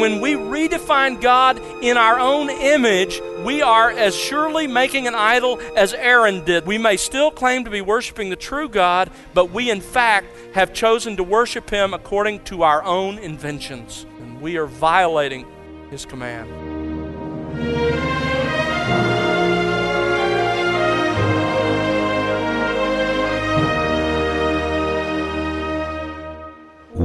When 0.00 0.22
we 0.22 0.32
redefine 0.32 1.20
God 1.20 1.60
in 1.82 1.98
our 1.98 2.18
own 2.18 2.48
image, 2.48 3.20
we 3.44 3.60
are 3.60 3.90
as 3.90 4.16
surely 4.16 4.66
making 4.66 5.06
an 5.06 5.14
idol 5.14 5.60
as 5.76 5.92
Aaron 5.92 6.42
did. 6.44 6.66
We 6.66 6.78
may 6.78 6.96
still 6.96 7.30
claim 7.30 7.64
to 7.64 7.70
be 7.70 7.82
worshiping 7.82 8.30
the 8.30 8.36
true 8.36 8.70
God, 8.70 9.10
but 9.34 9.50
we 9.50 9.70
in 9.70 9.82
fact 9.82 10.28
have 10.54 10.72
chosen 10.72 11.18
to 11.18 11.22
worship 11.22 11.68
Him 11.68 11.92
according 11.92 12.44
to 12.44 12.62
our 12.62 12.82
own 12.82 13.18
inventions. 13.18 14.06
And 14.20 14.40
we 14.40 14.56
are 14.56 14.66
violating 14.66 15.46
His 15.90 16.06
command. 16.06 16.69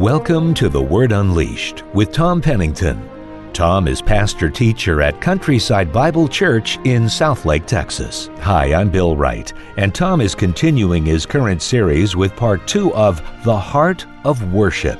Welcome 0.05 0.53
to 0.53 0.69
The 0.69 0.79
Word 0.79 1.11
Unleashed 1.11 1.83
with 1.95 2.11
Tom 2.11 2.39
Pennington. 2.39 3.09
Tom 3.53 3.87
is 3.87 4.03
pastor 4.03 4.51
teacher 4.51 5.01
at 5.01 5.19
Countryside 5.19 5.91
Bible 5.91 6.27
Church 6.27 6.77
in 6.83 7.05
Southlake, 7.05 7.65
Texas. 7.65 8.29
Hi, 8.41 8.71
I'm 8.75 8.91
Bill 8.91 9.17
Wright, 9.17 9.51
and 9.77 9.95
Tom 9.95 10.21
is 10.21 10.35
continuing 10.35 11.07
his 11.07 11.25
current 11.25 11.59
series 11.59 12.15
with 12.15 12.35
part 12.35 12.67
two 12.67 12.93
of 12.93 13.19
The 13.43 13.57
Heart 13.57 14.05
of 14.25 14.53
Worship. 14.53 14.99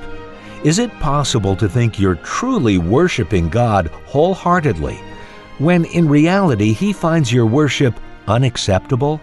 Is 0.64 0.80
it 0.80 0.92
possible 0.94 1.56
to 1.58 1.70
think 1.70 2.00
you're 2.00 2.16
truly 2.16 2.80
worshiping 2.80 3.48
God 3.48 3.90
wholeheartedly 4.08 4.96
when 5.60 5.86
in 5.86 6.10
reality 6.10 6.74
He 6.74 6.92
finds 6.92 7.32
your 7.32 7.46
worship 7.46 7.94
unacceptable? 8.28 9.22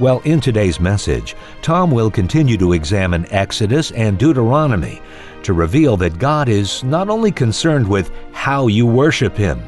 Well, 0.00 0.20
in 0.24 0.40
today's 0.40 0.78
message, 0.78 1.34
Tom 1.60 1.90
will 1.90 2.08
continue 2.08 2.56
to 2.58 2.72
examine 2.72 3.26
Exodus 3.32 3.90
and 3.90 4.16
Deuteronomy 4.16 5.02
to 5.42 5.52
reveal 5.52 5.96
that 5.96 6.20
God 6.20 6.48
is 6.48 6.84
not 6.84 7.08
only 7.10 7.32
concerned 7.32 7.88
with 7.88 8.12
how 8.30 8.68
you 8.68 8.86
worship 8.86 9.36
Him, 9.36 9.60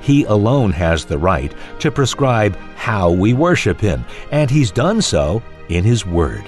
He 0.00 0.24
alone 0.24 0.72
has 0.72 1.04
the 1.04 1.18
right 1.18 1.52
to 1.80 1.90
prescribe 1.90 2.56
how 2.76 3.10
we 3.10 3.34
worship 3.34 3.78
Him, 3.78 4.06
and 4.30 4.50
He's 4.50 4.70
done 4.70 5.02
so 5.02 5.42
in 5.68 5.84
His 5.84 6.06
Word. 6.06 6.44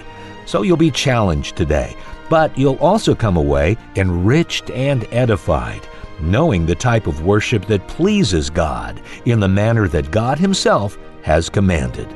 So 0.46 0.62
you'll 0.62 0.78
be 0.78 0.90
challenged 0.90 1.56
today, 1.56 1.94
but 2.30 2.56
you'll 2.56 2.78
also 2.78 3.14
come 3.14 3.36
away 3.36 3.76
enriched 3.96 4.70
and 4.70 5.06
edified, 5.12 5.86
knowing 6.20 6.64
the 6.64 6.74
type 6.74 7.06
of 7.06 7.26
worship 7.26 7.66
that 7.66 7.86
pleases 7.86 8.48
God 8.48 8.98
in 9.26 9.40
the 9.40 9.48
manner 9.48 9.88
that 9.88 10.10
God 10.10 10.38
Himself 10.38 10.96
has 11.20 11.50
commanded. 11.50 12.08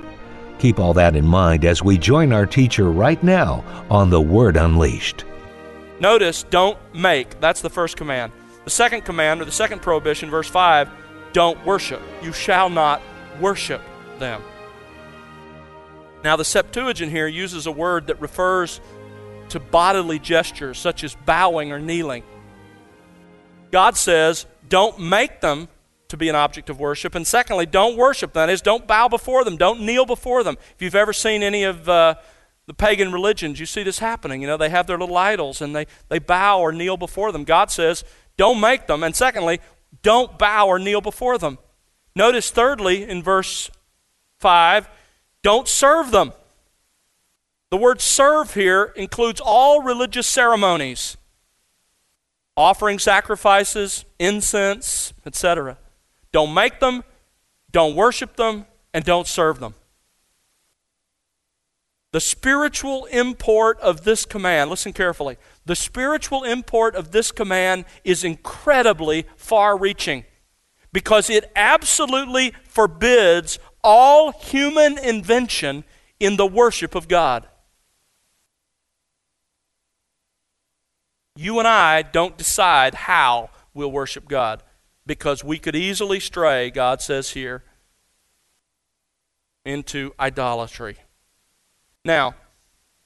Keep 0.60 0.78
all 0.78 0.92
that 0.92 1.16
in 1.16 1.26
mind 1.26 1.64
as 1.64 1.82
we 1.82 1.96
join 1.96 2.34
our 2.34 2.44
teacher 2.44 2.90
right 2.90 3.22
now 3.24 3.64
on 3.88 4.10
The 4.10 4.20
Word 4.20 4.58
Unleashed. 4.58 5.24
Notice, 6.00 6.42
don't 6.50 6.78
make. 6.94 7.40
That's 7.40 7.62
the 7.62 7.70
first 7.70 7.96
command. 7.96 8.30
The 8.64 8.70
second 8.70 9.06
command, 9.06 9.40
or 9.40 9.46
the 9.46 9.52
second 9.52 9.80
prohibition, 9.80 10.28
verse 10.28 10.48
5, 10.48 10.90
don't 11.32 11.64
worship. 11.64 12.02
You 12.20 12.34
shall 12.34 12.68
not 12.68 13.00
worship 13.40 13.80
them. 14.18 14.42
Now, 16.22 16.36
the 16.36 16.44
Septuagint 16.44 17.10
here 17.10 17.26
uses 17.26 17.66
a 17.66 17.72
word 17.72 18.08
that 18.08 18.20
refers 18.20 18.82
to 19.48 19.60
bodily 19.60 20.18
gestures, 20.18 20.76
such 20.76 21.04
as 21.04 21.16
bowing 21.24 21.72
or 21.72 21.78
kneeling. 21.78 22.22
God 23.70 23.96
says, 23.96 24.44
don't 24.68 24.98
make 25.00 25.40
them 25.40 25.68
to 26.10 26.16
be 26.16 26.28
an 26.28 26.36
object 26.36 26.70
of 26.70 26.78
worship. 26.78 27.14
And 27.14 27.26
secondly, 27.26 27.66
don't 27.66 27.96
worship. 27.96 28.32
That 28.34 28.50
is, 28.50 28.60
don't 28.60 28.86
bow 28.86 29.08
before 29.08 29.44
them. 29.44 29.56
Don't 29.56 29.80
kneel 29.80 30.06
before 30.06 30.44
them. 30.44 30.56
If 30.74 30.82
you've 30.82 30.94
ever 30.94 31.12
seen 31.12 31.42
any 31.42 31.64
of 31.64 31.88
uh, 31.88 32.16
the 32.66 32.74
pagan 32.74 33.12
religions, 33.12 33.58
you 33.58 33.66
see 33.66 33.82
this 33.82 33.98
happening. 33.98 34.42
You 34.42 34.48
know, 34.48 34.56
they 34.56 34.68
have 34.68 34.86
their 34.86 34.98
little 34.98 35.16
idols 35.16 35.60
and 35.60 35.74
they, 35.74 35.86
they 36.08 36.18
bow 36.18 36.60
or 36.60 36.72
kneel 36.72 36.96
before 36.96 37.32
them. 37.32 37.44
God 37.44 37.70
says, 37.70 38.04
don't 38.36 38.60
make 38.60 38.86
them. 38.86 39.02
And 39.02 39.16
secondly, 39.16 39.60
don't 40.02 40.38
bow 40.38 40.66
or 40.66 40.78
kneel 40.78 41.00
before 41.00 41.38
them. 41.38 41.58
Notice, 42.14 42.50
thirdly, 42.50 43.04
in 43.04 43.22
verse 43.22 43.70
5, 44.38 44.88
don't 45.42 45.68
serve 45.68 46.10
them. 46.10 46.32
The 47.70 47.76
word 47.76 48.00
serve 48.00 48.54
here 48.54 48.92
includes 48.96 49.40
all 49.42 49.82
religious 49.82 50.26
ceremonies 50.26 51.16
offering 52.56 52.98
sacrifices, 52.98 54.04
incense, 54.18 55.14
etc. 55.24 55.78
Don't 56.32 56.54
make 56.54 56.80
them, 56.80 57.04
don't 57.70 57.96
worship 57.96 58.36
them, 58.36 58.66
and 58.94 59.04
don't 59.04 59.26
serve 59.26 59.60
them. 59.60 59.74
The 62.12 62.20
spiritual 62.20 63.04
import 63.06 63.78
of 63.80 64.02
this 64.02 64.24
command, 64.24 64.68
listen 64.68 64.92
carefully. 64.92 65.36
The 65.64 65.76
spiritual 65.76 66.42
import 66.42 66.96
of 66.96 67.12
this 67.12 67.30
command 67.30 67.84
is 68.02 68.24
incredibly 68.24 69.26
far 69.36 69.78
reaching 69.78 70.24
because 70.92 71.30
it 71.30 71.50
absolutely 71.54 72.52
forbids 72.64 73.60
all 73.84 74.32
human 74.32 74.98
invention 74.98 75.84
in 76.18 76.36
the 76.36 76.46
worship 76.46 76.96
of 76.96 77.06
God. 77.06 77.46
You 81.36 81.60
and 81.60 81.68
I 81.68 82.02
don't 82.02 82.36
decide 82.36 82.94
how 82.94 83.50
we'll 83.72 83.92
worship 83.92 84.28
God 84.28 84.64
because 85.06 85.42
we 85.42 85.58
could 85.58 85.76
easily 85.76 86.20
stray, 86.20 86.70
God 86.70 87.00
says 87.00 87.30
here, 87.30 87.62
into 89.64 90.12
idolatry. 90.18 90.96
Now, 92.04 92.34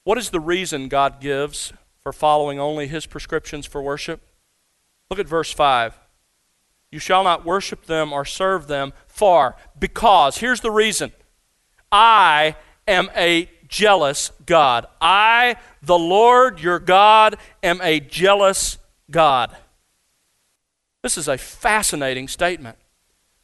what 0.03 0.17
is 0.17 0.29
the 0.29 0.39
reason 0.39 0.87
God 0.87 1.19
gives 1.19 1.73
for 2.01 2.13
following 2.13 2.59
only 2.59 2.87
His 2.87 3.05
prescriptions 3.05 3.65
for 3.65 3.81
worship? 3.81 4.21
Look 5.09 5.19
at 5.19 5.27
verse 5.27 5.51
5. 5.51 5.97
You 6.91 6.99
shall 6.99 7.23
not 7.23 7.45
worship 7.45 7.85
them 7.85 8.13
or 8.13 8.23
serve 8.23 8.67
them, 8.67 8.93
for, 9.07 9.55
because, 9.77 10.37
here's 10.37 10.61
the 10.61 10.71
reason 10.71 11.11
I 11.91 12.55
am 12.87 13.09
a 13.15 13.49
jealous 13.67 14.31
God. 14.45 14.85
I, 15.01 15.57
the 15.81 15.97
Lord 15.97 16.61
your 16.61 16.79
God, 16.79 17.37
am 17.63 17.81
a 17.81 17.99
jealous 17.99 18.77
God. 19.09 19.55
This 21.05 21.19
is 21.19 21.27
a 21.27 21.37
fascinating 21.37 22.27
statement. 22.27 22.79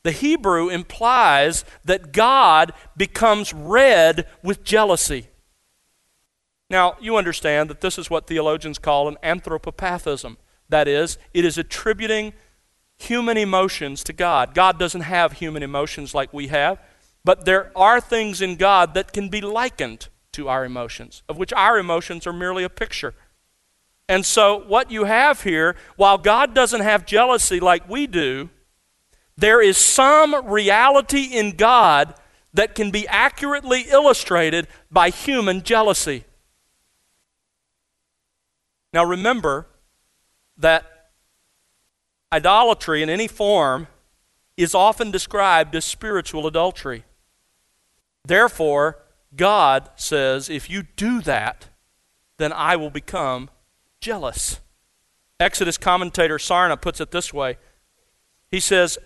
The 0.01 0.11
Hebrew 0.11 0.69
implies 0.69 1.63
that 1.85 2.11
God 2.11 2.73
becomes 2.97 3.53
red 3.53 4.25
with 4.41 4.63
jealousy. 4.63 5.27
Now, 6.71 6.95
you 6.99 7.17
understand 7.17 7.69
that 7.69 7.81
this 7.81 7.99
is 7.99 8.09
what 8.09 8.25
theologians 8.25 8.79
call 8.79 9.07
an 9.07 9.17
anthropopathism. 9.21 10.37
That 10.69 10.87
is, 10.87 11.19
it 11.35 11.45
is 11.45 11.59
attributing 11.59 12.33
human 12.97 13.37
emotions 13.37 14.03
to 14.05 14.13
God. 14.13 14.55
God 14.55 14.79
doesn't 14.79 15.01
have 15.01 15.33
human 15.33 15.61
emotions 15.61 16.15
like 16.15 16.33
we 16.33 16.47
have, 16.47 16.79
but 17.23 17.45
there 17.45 17.71
are 17.75 18.01
things 18.01 18.41
in 18.41 18.55
God 18.55 18.95
that 18.95 19.13
can 19.13 19.29
be 19.29 19.39
likened 19.39 20.07
to 20.31 20.49
our 20.49 20.65
emotions, 20.65 21.21
of 21.29 21.37
which 21.37 21.53
our 21.53 21.77
emotions 21.77 22.25
are 22.25 22.33
merely 22.33 22.63
a 22.63 22.69
picture. 22.69 23.13
And 24.11 24.25
so, 24.25 24.57
what 24.57 24.91
you 24.91 25.05
have 25.05 25.43
here, 25.43 25.77
while 25.95 26.17
God 26.17 26.53
doesn't 26.53 26.81
have 26.81 27.05
jealousy 27.05 27.61
like 27.61 27.87
we 27.87 28.07
do, 28.07 28.49
there 29.37 29.61
is 29.61 29.77
some 29.77 30.45
reality 30.47 31.29
in 31.31 31.55
God 31.55 32.13
that 32.53 32.75
can 32.75 32.91
be 32.91 33.07
accurately 33.07 33.83
illustrated 33.89 34.67
by 34.91 35.11
human 35.11 35.63
jealousy. 35.63 36.25
Now, 38.91 39.05
remember 39.05 39.67
that 40.57 41.11
idolatry 42.33 43.01
in 43.01 43.09
any 43.09 43.29
form 43.29 43.87
is 44.57 44.75
often 44.75 45.11
described 45.11 45.73
as 45.73 45.85
spiritual 45.85 46.47
adultery. 46.47 47.05
Therefore, 48.25 48.97
God 49.37 49.89
says, 49.95 50.49
if 50.49 50.69
you 50.69 50.83
do 50.97 51.21
that, 51.21 51.69
then 52.39 52.51
I 52.51 52.75
will 52.75 52.89
become 52.89 53.49
jealous. 54.01 54.59
Exodus 55.39 55.77
commentator 55.77 56.37
Sarna 56.37 56.79
puts 56.79 56.99
it 56.99 57.11
this 57.11 57.33
way 57.33 57.57
He 58.49 58.59
says, 58.59 58.97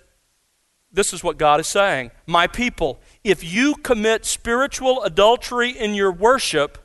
This 0.91 1.13
is 1.13 1.23
what 1.23 1.37
God 1.37 1.59
is 1.59 1.67
saying. 1.67 2.11
My 2.25 2.47
people, 2.47 2.99
if 3.23 3.43
you 3.43 3.75
commit 3.75 4.25
spiritual 4.25 5.03
adultery 5.03 5.69
in 5.69 5.93
your 5.93 6.11
worship, 6.11 6.79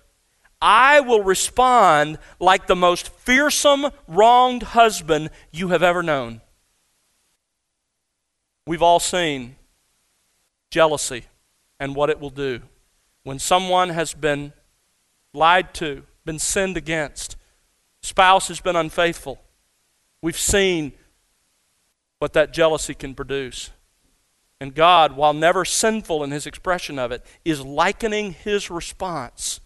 I 0.61 1.01
will 1.01 1.23
respond 1.23 2.19
like 2.39 2.67
the 2.67 2.77
most 2.77 3.09
fearsome, 3.09 3.87
wronged 4.07 4.63
husband 4.63 5.31
you 5.51 5.69
have 5.69 5.83
ever 5.83 6.03
known. 6.03 6.43
We've 8.67 8.83
all 8.83 9.01
seen 9.01 9.57
jealousy 10.71 11.25
and 11.79 11.97
what 11.97 12.11
it 12.11 12.21
will 12.21 12.31
do. 12.31 12.61
When 13.23 13.39
someone 13.39 13.89
has 13.89 14.13
been 14.13 14.53
lied 15.33 15.73
to, 15.75 16.05
been 16.25 16.39
sinned 16.39 16.77
against, 16.77 17.37
spouse 18.03 18.49
has 18.49 18.61
been 18.61 18.77
unfaithful. 18.77 19.41
We've 20.23 20.39
seen 20.39 20.93
what 22.19 22.33
that 22.35 22.53
jealousy 22.53 22.95
can 22.95 23.15
produce. 23.15 23.71
And 24.61 24.75
God, 24.75 25.17
while 25.17 25.33
never 25.33 25.65
sinful 25.65 26.23
in 26.23 26.31
his 26.31 26.47
expression 26.47 26.99
of 26.99 27.13
it, 27.13 27.25
is 27.45 27.63
likening 27.63 28.33
his 28.33 28.71
response 28.71 29.61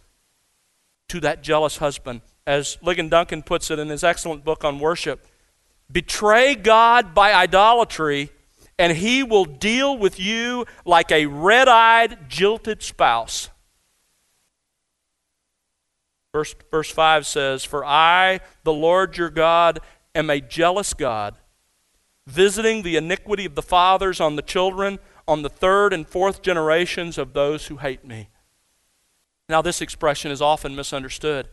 to 1.08 1.20
that 1.20 1.42
jealous 1.42 1.78
husband. 1.78 2.20
As 2.46 2.76
Ligon 2.82 3.10
Duncan 3.10 3.42
puts 3.42 3.70
it 3.70 3.78
in 3.78 3.88
his 3.88 4.04
excellent 4.04 4.44
book 4.44 4.64
on 4.64 4.78
worship, 4.78 5.26
betray 5.90 6.54
God 6.54 7.14
by 7.14 7.32
idolatry, 7.32 8.30
and 8.78 8.96
he 8.96 9.22
will 9.22 9.44
deal 9.44 9.96
with 9.96 10.20
you 10.20 10.64
like 10.84 11.10
a 11.10 11.26
red 11.26 11.68
eyed, 11.68 12.28
jilted 12.28 12.82
spouse. 12.82 13.48
Verse, 16.34 16.56
verse 16.68 16.90
5 16.90 17.28
says, 17.28 17.62
For 17.62 17.84
I, 17.84 18.40
the 18.64 18.72
Lord 18.72 19.16
your 19.16 19.30
God, 19.30 19.78
am 20.16 20.28
a 20.30 20.40
jealous 20.40 20.92
God, 20.92 21.36
visiting 22.26 22.82
the 22.82 22.96
iniquity 22.96 23.44
of 23.44 23.54
the 23.54 23.62
fathers 23.62 24.20
on 24.20 24.34
the 24.34 24.42
children, 24.42 24.98
on 25.28 25.42
the 25.42 25.48
third 25.48 25.92
and 25.92 26.08
fourth 26.08 26.42
generations 26.42 27.18
of 27.18 27.34
those 27.34 27.68
who 27.68 27.76
hate 27.76 28.04
me. 28.04 28.30
Now, 29.48 29.62
this 29.62 29.80
expression 29.80 30.32
is 30.32 30.42
often 30.42 30.74
misunderstood. 30.74 31.50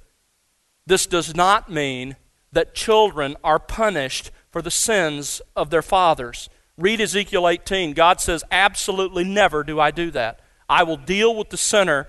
This 0.87 1.05
does 1.05 1.35
not 1.35 1.71
mean 1.71 2.15
that 2.51 2.73
children 2.73 3.37
are 3.43 3.59
punished 3.59 4.31
for 4.49 4.63
the 4.63 4.71
sins 4.71 5.43
of 5.55 5.69
their 5.69 5.83
fathers. 5.83 6.49
Read 6.75 6.99
Ezekiel 6.99 7.47
18. 7.47 7.93
God 7.93 8.19
says, 8.19 8.43
Absolutely 8.49 9.25
never 9.25 9.63
do 9.63 9.79
I 9.79 9.91
do 9.91 10.09
that. 10.09 10.39
I 10.67 10.81
will 10.81 10.97
deal 10.97 11.35
with 11.35 11.51
the 11.51 11.57
sinner 11.57 12.07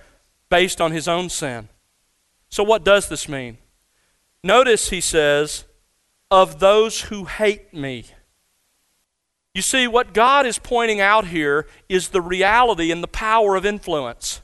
based 0.49 0.81
on 0.81 0.93
his 0.93 1.07
own 1.07 1.29
sin. 1.29 1.69
So, 2.53 2.63
what 2.63 2.85
does 2.85 3.09
this 3.09 3.31
mean? 3.31 3.57
Notice 4.45 4.91
he 4.91 5.01
says, 5.01 5.65
of 6.31 6.61
those 6.61 7.03
who 7.03 7.25
hate 7.25 7.73
me. 7.73 8.05
You 9.55 9.63
see, 9.63 9.89
what 9.89 10.13
God 10.13 10.45
is 10.45 10.59
pointing 10.59 11.01
out 11.01 11.29
here 11.29 11.67
is 11.89 12.09
the 12.09 12.21
reality 12.21 12.93
and 12.93 13.03
the 13.03 13.09
power 13.09 13.57
of 13.57 13.65
influence. 13.65 14.43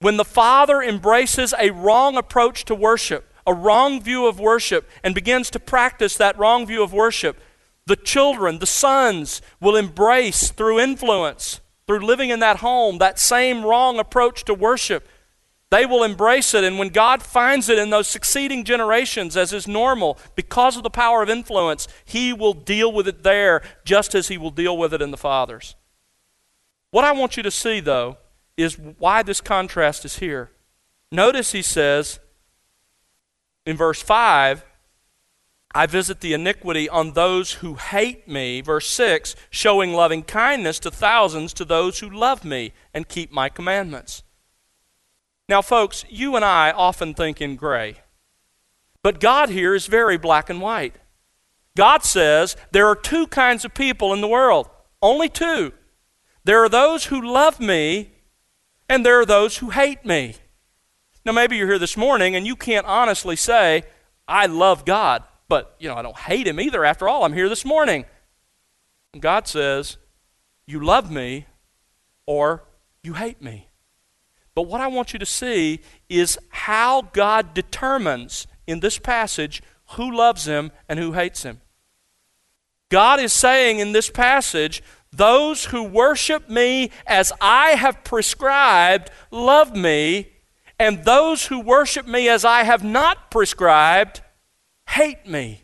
When 0.00 0.16
the 0.16 0.24
Father 0.24 0.82
embraces 0.82 1.54
a 1.56 1.70
wrong 1.70 2.16
approach 2.16 2.64
to 2.64 2.74
worship, 2.74 3.32
a 3.46 3.54
wrong 3.54 4.02
view 4.02 4.26
of 4.26 4.40
worship, 4.40 4.90
and 5.04 5.14
begins 5.14 5.48
to 5.50 5.60
practice 5.60 6.16
that 6.16 6.36
wrong 6.38 6.66
view 6.66 6.82
of 6.82 6.92
worship, 6.92 7.38
the 7.86 7.94
children, 7.94 8.58
the 8.58 8.66
sons, 8.66 9.40
will 9.60 9.76
embrace 9.76 10.50
through 10.50 10.80
influence, 10.80 11.60
through 11.86 12.00
living 12.00 12.30
in 12.30 12.40
that 12.40 12.56
home, 12.56 12.98
that 12.98 13.20
same 13.20 13.64
wrong 13.64 14.00
approach 14.00 14.44
to 14.44 14.54
worship. 14.54 15.06
They 15.70 15.86
will 15.86 16.02
embrace 16.02 16.52
it, 16.52 16.64
and 16.64 16.78
when 16.78 16.88
God 16.88 17.22
finds 17.22 17.68
it 17.68 17.78
in 17.78 17.90
those 17.90 18.08
succeeding 18.08 18.64
generations, 18.64 19.36
as 19.36 19.52
is 19.52 19.68
normal, 19.68 20.18
because 20.34 20.76
of 20.76 20.82
the 20.82 20.90
power 20.90 21.22
of 21.22 21.30
influence, 21.30 21.86
He 22.04 22.32
will 22.32 22.54
deal 22.54 22.92
with 22.92 23.06
it 23.06 23.22
there 23.22 23.62
just 23.84 24.14
as 24.16 24.28
He 24.28 24.36
will 24.36 24.50
deal 24.50 24.76
with 24.76 24.92
it 24.92 25.00
in 25.00 25.12
the 25.12 25.16
fathers. 25.16 25.76
What 26.90 27.04
I 27.04 27.12
want 27.12 27.36
you 27.36 27.44
to 27.44 27.52
see, 27.52 27.78
though, 27.78 28.18
is 28.56 28.76
why 28.76 29.22
this 29.22 29.40
contrast 29.40 30.04
is 30.04 30.18
here. 30.18 30.50
Notice 31.12 31.52
He 31.52 31.62
says 31.62 32.18
in 33.64 33.76
verse 33.76 34.02
5, 34.02 34.64
I 35.72 35.86
visit 35.86 36.20
the 36.20 36.32
iniquity 36.32 36.88
on 36.88 37.12
those 37.12 37.52
who 37.54 37.74
hate 37.74 38.26
me. 38.26 38.60
Verse 38.60 38.88
6, 38.90 39.36
showing 39.50 39.92
loving 39.92 40.24
kindness 40.24 40.80
to 40.80 40.90
thousands 40.90 41.52
to 41.54 41.64
those 41.64 42.00
who 42.00 42.10
love 42.10 42.44
me 42.44 42.72
and 42.92 43.06
keep 43.06 43.30
my 43.30 43.48
commandments. 43.48 44.24
Now, 45.50 45.62
folks, 45.62 46.04
you 46.08 46.36
and 46.36 46.44
I 46.44 46.70
often 46.70 47.12
think 47.12 47.40
in 47.40 47.56
gray. 47.56 47.96
But 49.02 49.18
God 49.18 49.48
here 49.48 49.74
is 49.74 49.86
very 49.88 50.16
black 50.16 50.48
and 50.48 50.60
white. 50.60 50.94
God 51.76 52.04
says 52.04 52.56
there 52.70 52.86
are 52.86 52.94
two 52.94 53.26
kinds 53.26 53.64
of 53.64 53.74
people 53.74 54.12
in 54.12 54.20
the 54.20 54.28
world, 54.28 54.70
only 55.02 55.28
two. 55.28 55.72
There 56.44 56.62
are 56.62 56.68
those 56.68 57.06
who 57.06 57.20
love 57.20 57.58
me, 57.58 58.12
and 58.88 59.04
there 59.04 59.18
are 59.18 59.26
those 59.26 59.56
who 59.56 59.70
hate 59.70 60.06
me. 60.06 60.36
Now, 61.24 61.32
maybe 61.32 61.56
you're 61.56 61.66
here 61.66 61.80
this 61.80 61.96
morning 61.96 62.36
and 62.36 62.46
you 62.46 62.54
can't 62.54 62.86
honestly 62.86 63.34
say, 63.34 63.82
I 64.28 64.46
love 64.46 64.84
God, 64.84 65.24
but, 65.48 65.74
you 65.80 65.88
know, 65.88 65.96
I 65.96 66.02
don't 66.02 66.16
hate 66.16 66.46
him 66.46 66.60
either. 66.60 66.84
After 66.84 67.08
all, 67.08 67.24
I'm 67.24 67.32
here 67.32 67.48
this 67.48 67.64
morning. 67.64 68.04
God 69.18 69.48
says, 69.48 69.96
You 70.64 70.78
love 70.78 71.10
me 71.10 71.46
or 72.24 72.62
you 73.02 73.14
hate 73.14 73.42
me. 73.42 73.69
But 74.60 74.68
what 74.68 74.82
I 74.82 74.88
want 74.88 75.14
you 75.14 75.18
to 75.18 75.24
see 75.24 75.80
is 76.10 76.38
how 76.50 77.00
God 77.14 77.54
determines 77.54 78.46
in 78.66 78.80
this 78.80 78.98
passage 78.98 79.62
who 79.92 80.14
loves 80.14 80.44
him 80.44 80.70
and 80.86 80.98
who 80.98 81.12
hates 81.12 81.44
him. 81.44 81.62
God 82.90 83.20
is 83.20 83.32
saying 83.32 83.78
in 83.78 83.92
this 83.92 84.10
passage, 84.10 84.82
those 85.10 85.64
who 85.64 85.82
worship 85.82 86.50
me 86.50 86.90
as 87.06 87.32
I 87.40 87.70
have 87.70 88.04
prescribed 88.04 89.10
love 89.30 89.74
me, 89.74 90.30
and 90.78 91.06
those 91.06 91.46
who 91.46 91.58
worship 91.60 92.06
me 92.06 92.28
as 92.28 92.44
I 92.44 92.64
have 92.64 92.84
not 92.84 93.30
prescribed 93.30 94.20
hate 94.88 95.26
me. 95.26 95.62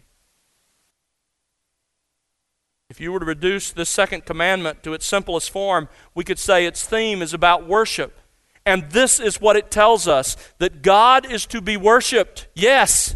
If 2.89 2.99
you 2.99 3.13
were 3.13 3.21
to 3.21 3.27
reduce 3.27 3.73
this 3.73 3.91
second 3.91 4.25
commandment 4.25 4.83
to 4.85 4.95
its 4.95 5.05
simplest 5.05 5.51
form, 5.51 5.91
we 6.15 6.25
could 6.25 6.39
say 6.39 6.65
its 6.65 6.87
theme 6.87 7.21
is 7.21 7.35
about 7.35 7.67
worship. 7.67 8.19
And 8.67 8.91
this 8.91 9.21
is 9.21 9.41
what 9.41 9.55
it 9.55 9.71
tells 9.71 10.09
us 10.09 10.37
that 10.59 10.83
God 10.83 11.25
is 11.25 11.47
to 11.47 11.61
be 11.61 11.77
worshiped, 11.77 12.49
yes, 12.53 13.15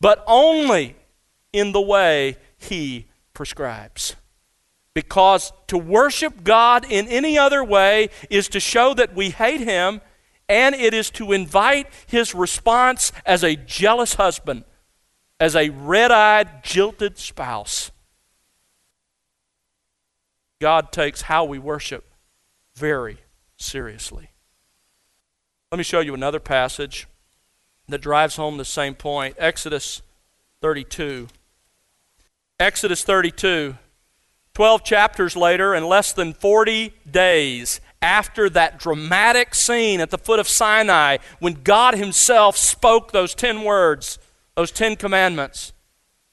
but 0.00 0.22
only 0.28 0.94
in 1.52 1.72
the 1.72 1.80
way 1.80 2.36
He 2.56 3.08
prescribes. 3.34 4.14
Because 4.94 5.52
to 5.66 5.76
worship 5.76 6.44
God 6.44 6.86
in 6.88 7.08
any 7.08 7.36
other 7.36 7.64
way 7.64 8.10
is 8.30 8.48
to 8.50 8.60
show 8.60 8.94
that 8.94 9.14
we 9.14 9.30
hate 9.30 9.60
Him, 9.60 10.00
and 10.48 10.74
it 10.76 10.94
is 10.94 11.10
to 11.10 11.32
invite 11.32 11.88
His 12.06 12.32
response 12.32 13.10
as 13.26 13.42
a 13.42 13.56
jealous 13.56 14.14
husband, 14.14 14.64
as 15.40 15.56
a 15.56 15.70
red 15.70 16.12
eyed, 16.12 16.62
jilted 16.62 17.18
spouse. 17.18 17.90
God 20.60 20.92
takes 20.92 21.22
how 21.22 21.44
we 21.44 21.58
worship 21.58 22.04
very 22.76 23.18
seriously. 23.56 24.30
Let 25.76 25.80
me 25.80 25.84
show 25.84 26.00
you 26.00 26.14
another 26.14 26.40
passage 26.40 27.06
that 27.86 28.00
drives 28.00 28.36
home 28.36 28.56
the 28.56 28.64
same 28.64 28.94
point 28.94 29.36
Exodus 29.38 30.00
32. 30.62 31.28
Exodus 32.58 33.04
32. 33.04 33.76
12 34.54 34.84
chapters 34.84 35.36
later, 35.36 35.74
and 35.74 35.84
less 35.84 36.14
than 36.14 36.32
40 36.32 36.94
days 37.10 37.82
after 38.00 38.48
that 38.48 38.78
dramatic 38.78 39.54
scene 39.54 40.00
at 40.00 40.08
the 40.08 40.16
foot 40.16 40.40
of 40.40 40.48
Sinai, 40.48 41.18
when 41.40 41.62
God 41.62 41.92
Himself 41.92 42.56
spoke 42.56 43.12
those 43.12 43.34
10 43.34 43.62
words, 43.62 44.18
those 44.54 44.70
10 44.70 44.96
commandments. 44.96 45.74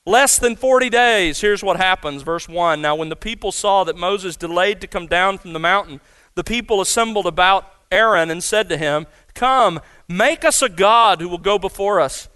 Less 0.05 0.39
than 0.39 0.55
40 0.55 0.89
days, 0.89 1.41
here's 1.41 1.61
what 1.61 1.75
happens. 1.75 2.21
Verse 2.21 2.47
1 2.47 2.81
Now, 2.81 2.95
when 2.95 3.09
the 3.09 3.17
people 3.17 3.51
saw 3.51 3.83
that 3.83 3.97
Moses 3.97 4.37
delayed 4.37 4.79
to 4.79 4.87
come 4.87 5.07
down 5.07 5.37
from 5.37 5.51
the 5.51 5.59
mountain, 5.59 5.99
the 6.35 6.45
people 6.45 6.79
assembled 6.79 7.25
about 7.25 7.69
Aaron 7.93 8.31
and 8.31 8.43
said 8.43 8.69
to 8.69 8.77
him, 8.77 9.05
Come, 9.33 9.79
make 10.07 10.45
us 10.45 10.61
a 10.61 10.69
God 10.69 11.21
who 11.21 11.29
will 11.29 11.37
go 11.37 11.57
before 11.57 11.99
us. 11.99 12.29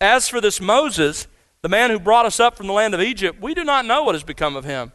As 0.00 0.28
for 0.28 0.40
this 0.40 0.60
Moses, 0.60 1.26
the 1.62 1.68
man 1.68 1.90
who 1.90 1.98
brought 1.98 2.26
us 2.26 2.40
up 2.40 2.56
from 2.56 2.66
the 2.66 2.72
land 2.72 2.94
of 2.94 3.00
Egypt, 3.00 3.40
we 3.40 3.54
do 3.54 3.64
not 3.64 3.86
know 3.86 4.02
what 4.02 4.14
has 4.14 4.24
become 4.24 4.56
of 4.56 4.64
him. 4.64 4.92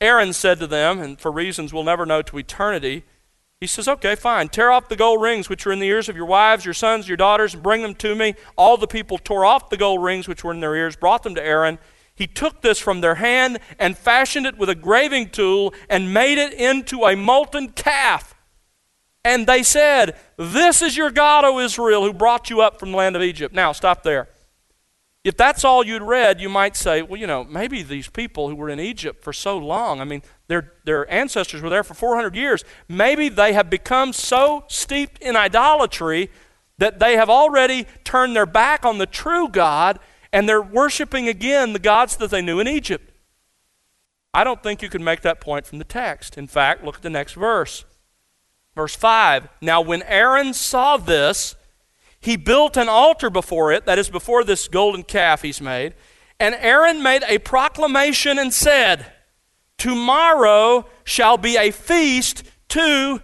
Aaron 0.00 0.32
said 0.32 0.58
to 0.60 0.66
them, 0.66 1.00
and 1.00 1.18
for 1.18 1.32
reasons 1.32 1.72
we'll 1.72 1.84
never 1.84 2.06
know 2.06 2.22
to 2.22 2.38
eternity, 2.38 3.04
he 3.60 3.66
says, 3.66 3.88
Okay, 3.88 4.14
fine. 4.14 4.48
Tear 4.48 4.70
off 4.70 4.88
the 4.88 4.96
gold 4.96 5.22
rings 5.22 5.48
which 5.48 5.66
are 5.66 5.72
in 5.72 5.78
the 5.78 5.86
ears 5.86 6.08
of 6.08 6.16
your 6.16 6.26
wives, 6.26 6.64
your 6.64 6.74
sons, 6.74 7.08
your 7.08 7.16
daughters, 7.16 7.54
and 7.54 7.62
bring 7.62 7.82
them 7.82 7.94
to 7.94 8.14
me. 8.14 8.34
All 8.56 8.76
the 8.76 8.86
people 8.86 9.16
tore 9.16 9.44
off 9.44 9.70
the 9.70 9.76
gold 9.76 10.02
rings 10.02 10.28
which 10.28 10.44
were 10.44 10.52
in 10.52 10.60
their 10.60 10.76
ears, 10.76 10.96
brought 10.96 11.22
them 11.22 11.34
to 11.34 11.42
Aaron. 11.42 11.78
He 12.14 12.26
took 12.26 12.60
this 12.60 12.78
from 12.78 13.00
their 13.00 13.16
hand 13.16 13.58
and 13.78 13.96
fashioned 13.96 14.46
it 14.46 14.58
with 14.58 14.68
a 14.68 14.74
graving 14.74 15.30
tool 15.30 15.72
and 15.88 16.12
made 16.12 16.38
it 16.38 16.52
into 16.52 17.04
a 17.04 17.16
molten 17.16 17.70
calf. 17.70 18.34
And 19.24 19.46
they 19.46 19.62
said, 19.62 20.16
This 20.36 20.82
is 20.82 20.96
your 20.96 21.10
God, 21.10 21.44
O 21.44 21.58
Israel, 21.58 22.04
who 22.04 22.12
brought 22.12 22.50
you 22.50 22.60
up 22.60 22.78
from 22.78 22.90
the 22.90 22.96
land 22.96 23.16
of 23.16 23.22
Egypt. 23.22 23.54
Now, 23.54 23.72
stop 23.72 24.02
there. 24.02 24.28
If 25.24 25.38
that's 25.38 25.64
all 25.64 25.86
you'd 25.86 26.02
read, 26.02 26.38
you 26.38 26.50
might 26.50 26.76
say, 26.76 27.00
well, 27.00 27.18
you 27.18 27.26
know, 27.26 27.44
maybe 27.44 27.82
these 27.82 28.08
people 28.08 28.50
who 28.50 28.54
were 28.54 28.68
in 28.68 28.78
Egypt 28.78 29.24
for 29.24 29.32
so 29.32 29.56
long, 29.56 30.02
I 30.02 30.04
mean, 30.04 30.20
their, 30.48 30.74
their 30.84 31.10
ancestors 31.10 31.62
were 31.62 31.70
there 31.70 31.82
for 31.82 31.94
400 31.94 32.36
years, 32.36 32.62
maybe 32.88 33.30
they 33.30 33.54
have 33.54 33.70
become 33.70 34.12
so 34.12 34.64
steeped 34.68 35.22
in 35.22 35.34
idolatry 35.34 36.30
that 36.76 36.98
they 36.98 37.16
have 37.16 37.30
already 37.30 37.86
turned 38.04 38.36
their 38.36 38.44
back 38.44 38.84
on 38.84 38.98
the 38.98 39.06
true 39.06 39.48
God 39.48 39.98
and 40.30 40.46
they're 40.46 40.60
worshiping 40.60 41.26
again 41.26 41.72
the 41.72 41.78
gods 41.78 42.16
that 42.16 42.30
they 42.30 42.42
knew 42.42 42.60
in 42.60 42.68
Egypt. 42.68 43.10
I 44.34 44.44
don't 44.44 44.62
think 44.62 44.82
you 44.82 44.90
can 44.90 45.02
make 45.02 45.22
that 45.22 45.40
point 45.40 45.64
from 45.64 45.78
the 45.78 45.84
text. 45.84 46.36
In 46.36 46.48
fact, 46.48 46.84
look 46.84 46.96
at 46.96 47.02
the 47.02 47.08
next 47.08 47.32
verse. 47.32 47.84
Verse 48.74 48.94
5 48.94 49.48
Now, 49.60 49.80
when 49.80 50.02
Aaron 50.02 50.54
saw 50.54 50.96
this, 50.96 51.56
he 52.20 52.36
built 52.36 52.76
an 52.76 52.88
altar 52.88 53.30
before 53.30 53.72
it, 53.72 53.84
that 53.86 53.98
is, 53.98 54.08
before 54.08 54.44
this 54.44 54.68
golden 54.68 55.02
calf 55.02 55.42
he's 55.42 55.60
made. 55.60 55.94
And 56.40 56.54
Aaron 56.54 57.02
made 57.02 57.22
a 57.28 57.38
proclamation 57.38 58.38
and 58.38 58.52
said, 58.52 59.06
Tomorrow 59.78 60.86
shall 61.04 61.36
be 61.36 61.56
a 61.56 61.70
feast 61.70 62.42
to. 62.70 63.20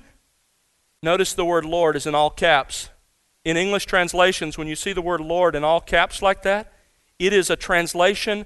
Notice 1.03 1.33
the 1.33 1.45
word 1.45 1.65
Lord 1.65 1.97
is 1.97 2.07
in 2.07 2.15
all 2.15 2.31
caps. 2.31 2.91
In 3.45 3.57
English 3.57 3.87
translations, 3.87 4.59
when 4.59 4.69
you 4.69 4.77
see 4.77 4.93
the 4.93 5.01
word 5.01 5.21
Lord 5.21 5.55
in 5.55 5.65
all 5.65 5.81
caps 5.81 6.21
like 6.21 6.43
that, 6.43 6.73
it 7.19 7.33
is 7.33 7.49
a 7.49 7.57
translation 7.57 8.45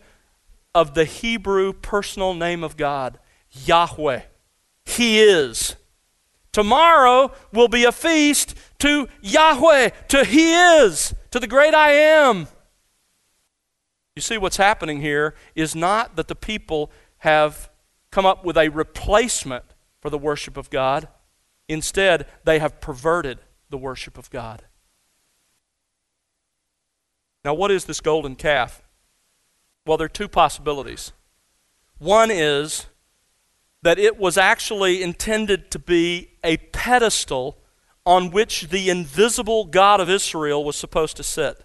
of 0.75 0.95
the 0.95 1.05
Hebrew 1.05 1.73
personal 1.73 2.33
name 2.33 2.63
of 2.63 2.77
God, 2.77 3.19
Yahweh. 3.51 4.23
He 4.85 5.21
is. 5.21 5.77
Tomorrow 6.55 7.33
will 7.53 7.67
be 7.67 7.83
a 7.83 7.91
feast 7.91 8.55
to 8.79 9.09
Yahweh, 9.21 9.89
to 10.07 10.25
He 10.25 10.55
is, 10.55 11.13
to 11.33 11.41
the 11.41 11.49
great 11.49 11.75
I 11.75 11.91
am. 11.91 12.47
You 14.15 14.23
see, 14.23 14.39
what's 14.39 14.57
happening 14.57 15.01
here 15.01 15.35
is 15.57 15.75
not 15.75 16.15
that 16.15 16.29
the 16.29 16.37
people 16.37 16.93
have 17.19 17.71
come 18.13 18.25
up 18.25 18.45
with 18.45 18.57
a 18.57 18.69
replacement 18.69 19.65
for 20.01 20.11
the 20.11 20.19
worship 20.19 20.57
of 20.57 20.71
God. 20.71 21.09
Instead, 21.69 22.25
they 22.45 22.61
have 22.61 22.81
perverted 22.81 23.41
the 23.69 23.79
worship 23.79 24.17
of 24.17 24.31
God. 24.31 24.63
Now, 27.45 27.55
what 27.55 27.73
is 27.73 27.87
this 27.87 28.01
golden 28.01 28.37
calf? 28.37 28.81
Well, 29.85 29.97
there 29.97 30.05
are 30.05 30.09
two 30.09 30.29
possibilities. 30.29 31.11
One 31.99 32.31
is 32.31 32.87
that 33.85 33.99
it 33.99 34.19
was 34.19 34.39
actually 34.39 35.03
intended 35.03 35.71
to 35.71 35.79
be 35.79 36.31
a 36.43 36.57
pedestal 36.57 37.59
on 38.07 38.31
which 38.31 38.69
the 38.71 38.89
invisible 38.89 39.67
God 39.67 40.01
of 40.01 40.09
Israel 40.09 40.65
was 40.65 40.75
supposed 40.75 41.19
to 41.19 41.23
sit. 41.23 41.63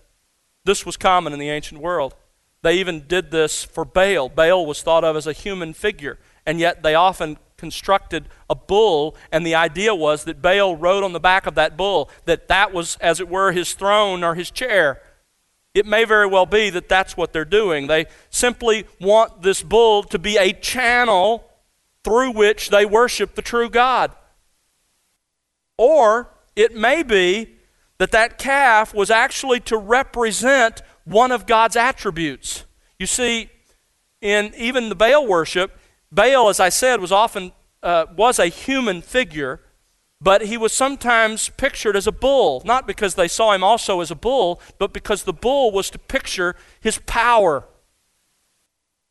This 0.66 0.86
was 0.86 0.98
common 0.98 1.32
in 1.32 1.40
the 1.40 1.50
ancient 1.50 1.80
world. 1.80 2.14
They 2.62 2.76
even 2.76 3.08
did 3.08 3.32
this 3.32 3.64
for 3.64 3.86
Baal. 3.86 4.28
Baal 4.28 4.66
was 4.66 4.82
thought 4.82 5.06
of 5.06 5.16
as 5.16 5.28
a 5.28 5.34
human 5.34 5.74
figure, 5.74 6.20
and 6.46 6.60
yet 6.60 6.84
they 6.84 6.94
often 6.94 7.38
constructed 7.56 8.28
a 8.50 8.56
bull, 8.56 9.16
and 9.32 9.46
the 9.46 9.56
idea 9.56 9.96
was 9.96 10.26
that 10.26 10.42
Baal 10.42 10.76
rode 10.76 11.06
on 11.06 11.14
the 11.14 11.22
back 11.22 11.48
of 11.48 11.56
that 11.56 11.78
bull, 11.78 12.10
that 12.26 12.50
that 12.50 12.74
was, 12.74 12.98
as 12.98 13.22
it 13.22 13.30
were, 13.30 13.54
his 13.54 13.74
throne 13.74 14.26
or 14.26 14.36
his 14.36 14.52
chair. 14.52 15.02
It 15.74 15.86
may 15.86 16.04
very 16.04 16.28
well 16.28 16.46
be 16.46 16.70
that 16.70 16.90
that's 16.90 17.16
what 17.16 17.32
they're 17.32 17.46
doing. 17.46 17.88
They 17.88 18.08
simply 18.30 18.86
want 19.00 19.42
this 19.42 19.64
bull 19.64 20.04
to 20.04 20.20
be 20.20 20.36
a 20.36 20.52
channel 20.52 21.46
through 22.04 22.32
which 22.32 22.70
they 22.70 22.86
worship 22.86 23.36
the 23.36 23.42
true 23.42 23.70
God. 23.70 24.12
Or 25.78 26.30
it 26.56 26.76
may 26.76 27.04
be 27.04 27.56
that 27.98 28.12
that 28.12 28.38
calf 28.38 28.94
was 28.94 29.12
actually 29.12 29.60
to 29.62 29.78
represent 29.78 30.82
one 31.06 31.32
of 31.32 31.46
God's 31.46 31.76
attributes. 31.76 32.66
You 32.98 33.06
see, 33.06 33.50
in 34.22 34.54
even 34.58 34.90
the 34.90 34.96
Baal 34.96 35.26
worship, 35.26 35.78
Baal, 36.12 36.50
as 36.50 36.60
I 36.60 36.70
said, 36.70 37.02
was 37.02 37.12
often 37.12 37.52
uh, 37.82 38.06
was 38.16 38.40
a 38.40 38.48
human 38.48 39.02
figure, 39.02 39.62
but 40.22 40.48
he 40.48 40.58
was 40.58 40.74
sometimes 40.74 41.50
pictured 41.50 41.96
as 41.96 42.08
a 42.08 42.12
bull, 42.12 42.62
not 42.66 42.86
because 42.86 43.16
they 43.16 43.28
saw 43.28 43.54
him 43.54 43.64
also 43.64 44.02
as 44.02 44.12
a 44.12 44.16
bull, 44.16 44.60
but 44.78 44.92
because 44.92 45.24
the 45.24 45.34
bull 45.34 45.72
was 45.72 45.90
to 45.90 46.00
picture 46.00 46.56
his 46.82 47.00
power. 47.06 47.66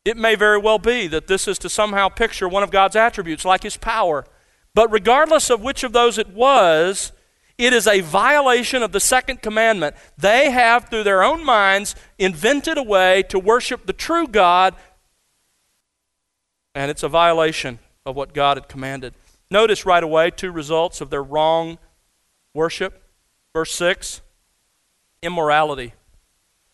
It 0.09 0.17
may 0.17 0.37
very 0.37 0.57
well 0.57 0.79
be 0.79 1.07
that 1.09 1.27
this 1.27 1.47
is 1.47 1.59
to 1.59 1.69
somehow 1.69 2.09
picture 2.09 2.49
one 2.49 2.63
of 2.63 2.71
God's 2.71 2.97
attributes, 2.97 3.45
like 3.45 3.63
his 3.63 3.77
power. 3.77 4.25
But 4.73 4.91
regardless 4.91 5.51
of 5.51 5.61
which 5.61 5.85
of 5.85 5.93
those 5.93 6.17
it 6.17 6.29
was, 6.29 7.13
it 7.59 7.75
is 7.75 7.87
a 7.87 8.01
violation 8.01 8.83
of 8.83 8.93
the 8.93 9.01
second 9.01 9.43
commandment. 9.43 9.97
They 10.17 10.51
have, 10.51 10.89
through 10.89 11.03
their 11.05 11.23
own 11.23 11.45
minds, 11.45 11.95
invented 12.19 12.79
a 12.79 12.83
way 12.83 13.23
to 13.25 13.39
worship 13.39 13.85
the 13.85 13.93
true 13.93 14.27
God, 14.27 14.75
and 16.75 16.91
it's 16.91 17.03
a 17.03 17.09
violation 17.11 17.79
of 18.07 18.17
what 18.17 18.33
God 18.33 18.57
had 18.57 18.67
commanded. 18.67 19.13
Notice 19.51 19.85
right 19.85 20.03
away 20.03 20.31
two 20.31 20.51
results 20.51 21.03
of 21.03 21.11
their 21.11 21.23
wrong 21.23 21.77
worship. 22.55 23.03
Verse 23.53 23.75
6 23.75 24.23
immorality. 25.21 25.93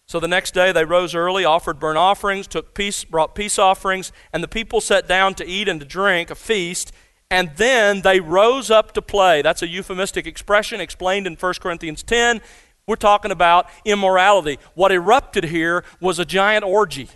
So 0.06 0.20
the 0.20 0.28
next 0.28 0.52
day 0.52 0.70
they 0.70 0.84
rose 0.84 1.14
early, 1.14 1.44
offered 1.44 1.80
burnt 1.80 1.98
offerings, 1.98 2.46
took 2.46 2.74
peace, 2.74 3.04
brought 3.04 3.34
peace 3.34 3.58
offerings, 3.58 4.12
and 4.32 4.42
the 4.42 4.48
people 4.48 4.80
sat 4.80 5.08
down 5.08 5.34
to 5.36 5.46
eat 5.46 5.66
and 5.66 5.80
to 5.80 5.86
drink, 5.86 6.30
a 6.30 6.34
feast, 6.34 6.92
and 7.30 7.50
then 7.56 8.02
they 8.02 8.20
rose 8.20 8.70
up 8.70 8.92
to 8.92 9.02
play. 9.02 9.42
That's 9.42 9.62
a 9.62 9.68
euphemistic 9.68 10.26
expression 10.26 10.80
explained 10.80 11.26
in 11.26 11.34
1 11.34 11.54
Corinthians 11.60 12.02
10. 12.02 12.42
We're 12.86 12.96
talking 12.96 13.30
about 13.30 13.66
immorality. 13.84 14.58
What 14.74 14.92
erupted 14.92 15.44
here 15.44 15.84
was 16.00 16.18
a 16.18 16.24
giant 16.24 16.64
orgy. 16.64 17.08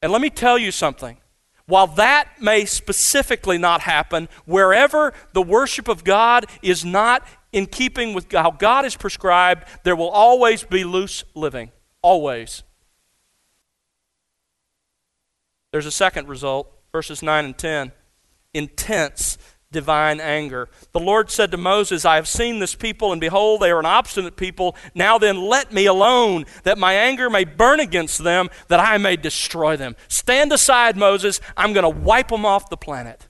And 0.00 0.12
let 0.12 0.20
me 0.20 0.30
tell 0.30 0.58
you 0.58 0.70
something. 0.70 1.18
While 1.66 1.86
that 1.86 2.40
may 2.40 2.66
specifically 2.66 3.56
not 3.56 3.82
happen, 3.82 4.28
wherever 4.44 5.14
the 5.32 5.42
worship 5.42 5.88
of 5.88 6.04
God 6.04 6.46
is 6.62 6.84
not 6.84 7.26
in 7.52 7.66
keeping 7.66 8.12
with 8.12 8.30
how 8.32 8.50
God 8.50 8.84
is 8.84 8.96
prescribed, 8.96 9.66
there 9.82 9.96
will 9.96 10.10
always 10.10 10.62
be 10.62 10.84
loose 10.84 11.24
living. 11.34 11.70
Always. 12.02 12.62
There's 15.72 15.86
a 15.86 15.90
second 15.90 16.28
result, 16.28 16.70
verses 16.92 17.22
9 17.22 17.44
and 17.46 17.56
10. 17.56 17.92
Intense 18.52 19.38
divine 19.74 20.20
anger. 20.20 20.70
The 20.92 21.00
Lord 21.00 21.30
said 21.30 21.50
to 21.50 21.58
Moses, 21.58 22.06
I 22.06 22.14
have 22.14 22.26
seen 22.26 22.60
this 22.60 22.74
people, 22.74 23.12
and 23.12 23.20
behold, 23.20 23.60
they 23.60 23.70
are 23.70 23.78
an 23.78 23.84
obstinate 23.84 24.36
people. 24.36 24.74
Now 24.94 25.18
then, 25.18 25.38
let 25.38 25.70
me 25.70 25.84
alone, 25.84 26.46
that 26.62 26.78
my 26.78 26.94
anger 26.94 27.28
may 27.28 27.44
burn 27.44 27.80
against 27.80 28.24
them, 28.24 28.48
that 28.68 28.80
I 28.80 28.96
may 28.96 29.16
destroy 29.16 29.76
them. 29.76 29.96
Stand 30.08 30.50
aside, 30.52 30.96
Moses. 30.96 31.40
I'm 31.56 31.74
going 31.74 31.82
to 31.82 32.00
wipe 32.00 32.28
them 32.28 32.46
off 32.46 32.70
the 32.70 32.78
planet. 32.78 33.28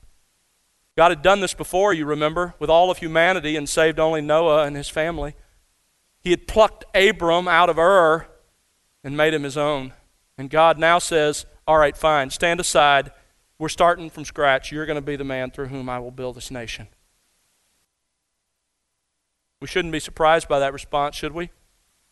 God 0.97 1.11
had 1.11 1.23
done 1.23 1.41
this 1.41 1.55
before, 1.55 1.93
you 1.93 2.05
remember, 2.05 2.55
with 2.61 2.71
all 2.71 2.91
of 2.91 2.99
humanity 2.99 3.57
and 3.57 3.69
saved 3.69 3.99
only 3.99 4.21
Noah 4.21 4.65
and 4.65 4.77
his 4.77 4.89
family. 4.89 5.35
He 6.21 6.31
had 6.31 6.47
plucked 6.47 6.85
Abram 6.95 7.49
out 7.49 7.69
of 7.69 7.79
Ur 7.79 8.27
and 9.03 9.17
made 9.17 9.35
him 9.35 9.43
his 9.43 9.57
own. 9.57 9.93
And 10.39 10.49
God 10.49 10.79
now 10.79 10.99
says, 10.99 11.47
All 11.67 11.79
right, 11.79 11.97
fine, 11.97 12.31
stand 12.31 12.61
aside. 12.61 13.11
We're 13.65 13.71
starting 13.71 14.11
from 14.11 14.27
scratch. 14.27 14.71
You're 14.71 14.85
going 14.85 14.97
to 14.97 15.01
be 15.01 15.17
the 15.17 15.25
man 15.25 15.51
through 15.51 15.69
whom 15.69 15.89
I 15.89 15.99
will 15.99 16.11
build 16.11 16.37
this 16.37 16.51
nation. 16.51 16.87
We 19.59 19.67
shouldn't 19.67 19.93
be 19.93 20.01
surprised 20.01 20.49
by 20.49 20.59
that 20.59 20.75
response, 20.75 21.17
should 21.17 21.33
we? 21.33 21.49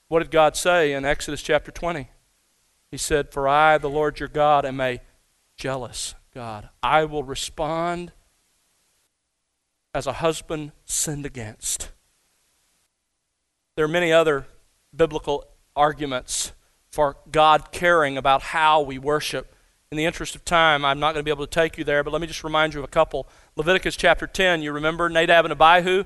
What 0.08 0.20
did 0.20 0.30
God 0.30 0.56
say 0.56 0.94
in 0.94 1.04
Exodus 1.04 1.42
chapter 1.42 1.70
20? 1.70 2.08
He 2.90 2.96
said, 2.96 3.32
For 3.32 3.46
I, 3.46 3.76
the 3.76 3.90
Lord 3.90 4.18
your 4.18 4.30
God, 4.30 4.64
am 4.64 4.80
a 4.80 5.02
jealous 5.54 6.14
God. 6.34 6.70
I 6.82 7.04
will 7.04 7.22
respond 7.22 8.12
as 9.92 10.06
a 10.06 10.14
husband 10.14 10.72
sinned 10.86 11.26
against. 11.26 11.92
There 13.76 13.84
are 13.84 13.88
many 13.88 14.10
other 14.10 14.46
biblical 14.96 15.44
arguments 15.76 16.54
for 16.88 17.18
God 17.30 17.72
caring 17.72 18.16
about 18.16 18.40
how 18.40 18.80
we 18.80 18.96
worship 18.96 19.51
in 19.92 19.98
the 19.98 20.06
interest 20.06 20.34
of 20.34 20.42
time, 20.42 20.86
I'm 20.86 20.98
not 20.98 21.12
going 21.12 21.20
to 21.20 21.22
be 21.22 21.30
able 21.30 21.46
to 21.46 21.50
take 21.50 21.76
you 21.76 21.84
there, 21.84 22.02
but 22.02 22.14
let 22.14 22.22
me 22.22 22.26
just 22.26 22.42
remind 22.42 22.72
you 22.72 22.80
of 22.80 22.84
a 22.84 22.88
couple. 22.88 23.28
Leviticus 23.56 23.94
chapter 23.94 24.26
10, 24.26 24.62
you 24.62 24.72
remember 24.72 25.10
Nadab 25.10 25.44
and 25.44 25.52
Abihu, 25.52 26.04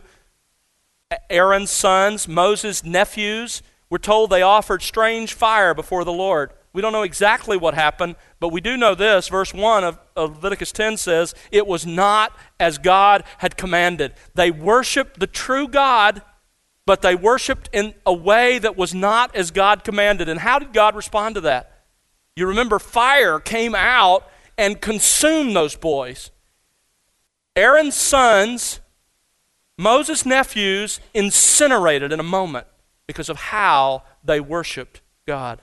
Aaron's 1.31 1.71
sons, 1.71 2.27
Moses' 2.27 2.83
nephews. 2.83 3.63
We're 3.89 3.99
told 3.99 4.31
they 4.31 4.43
offered 4.43 4.83
strange 4.83 5.35
fire 5.35 5.73
before 5.73 6.03
the 6.03 6.13
Lord. 6.13 6.51
We 6.73 6.83
don't 6.83 6.93
know 6.93 7.05
exactly 7.05 7.57
what 7.57 7.75
happened, 7.75 8.17
but 8.41 8.49
we 8.49 8.61
do 8.61 8.77
know 8.77 8.97
this. 8.97 9.29
Verse 9.29 9.55
1 9.55 9.85
of, 9.85 10.01
of 10.17 10.35
Leviticus 10.35 10.73
10 10.73 10.97
says, 10.97 11.33
It 11.53 11.69
was 11.69 11.87
not 11.87 12.37
as 12.59 12.79
God 12.79 13.23
had 13.39 13.57
commanded. 13.57 14.15
They 14.35 14.51
worshiped 14.51 15.21
the 15.21 15.29
true 15.29 15.69
God, 15.69 16.23
but 16.87 17.03
they 17.03 17.15
worshiped 17.15 17.71
in 17.73 17.95
a 18.05 18.13
way 18.13 18.59
that 18.59 18.77
was 18.77 18.93
not 18.93 19.37
as 19.37 19.53
God 19.53 19.85
commanded. 19.85 20.29
And 20.29 20.41
how 20.41 20.59
did 20.59 20.73
God 20.73 20.97
respond 20.97 21.37
to 21.37 21.41
that? 21.43 21.76
You 22.37 22.47
remember 22.47 22.79
fire 22.79 23.41
came 23.41 23.75
out 23.75 24.29
and 24.59 24.81
consumed 24.81 25.57
those 25.57 25.75
boys. 25.75 26.31
Aaron's 27.57 27.95
sons, 27.95 28.81
Moses' 29.79 30.27
nephews, 30.27 31.01
incinerated 31.15 32.13
in 32.13 32.21
a 32.21 32.25
moment 32.25 32.67
because 33.07 33.31
of 33.31 33.37
how 33.39 34.03
they 34.23 34.41
worshiped 34.41 35.01
God. 35.27 35.63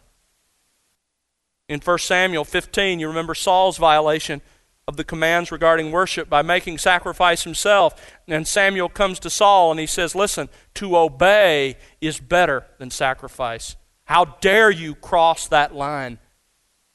In 1.69 1.79
1 1.79 1.97
Samuel 1.99 2.43
15, 2.43 2.99
you 2.99 3.07
remember 3.07 3.35
Saul's 3.35 3.77
violation 3.77 4.41
of 4.87 4.97
the 4.97 5.03
commands 5.03 5.51
regarding 5.51 5.91
worship 5.91 6.29
by 6.29 6.41
making 6.41 6.77
sacrifice 6.77 7.43
himself. 7.43 8.15
And 8.27 8.47
Samuel 8.47 8.89
comes 8.89 9.19
to 9.19 9.29
Saul 9.29 9.71
and 9.71 9.79
he 9.79 9.85
says, 9.85 10.15
Listen, 10.15 10.49
to 10.75 10.97
obey 10.97 11.77
is 12.01 12.19
better 12.19 12.65
than 12.79 12.89
sacrifice. 12.89 13.75
How 14.05 14.25
dare 14.41 14.69
you 14.71 14.95
cross 14.95 15.47
that 15.47 15.73
line? 15.73 16.17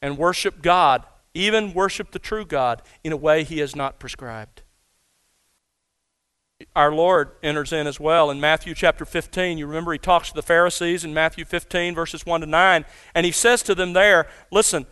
And 0.01 0.19
worship 0.19 0.63
God, 0.63 1.05
even 1.35 1.75
worship 1.75 2.11
the 2.11 2.19
true 2.19 2.45
God, 2.45 2.83
in 3.05 3.13
a 3.13 3.17
way 3.17 3.45
He 3.45 3.59
has 3.59 3.75
not 3.75 3.99
prescribed. 3.99 4.63
Our 6.75 6.93
Lord 6.93 7.31
enters 7.43 7.73
in 7.73 7.87
as 7.87 8.01
well 8.01 8.31
in 8.31 8.41
Matthew 8.41 8.75
chapter 8.75 9.05
15. 9.05 9.59
You 9.59 9.67
remember 9.67 9.93
He 9.93 9.99
talks 9.99 10.29
to 10.29 10.35
the 10.35 10.43
Pharisees 10.43 11.05
in 11.05 11.15
Matthew 11.15 11.45
15, 11.45 11.95
verses 11.95 12.27
1 12.27 12.41
to 12.41 12.47
9, 12.47 12.85
and 13.15 13.27
He 13.27 13.33
says 13.33 13.63
to 13.63 13.75
them 13.75 13.93
there, 13.93 14.29
Listen, 14.51 14.87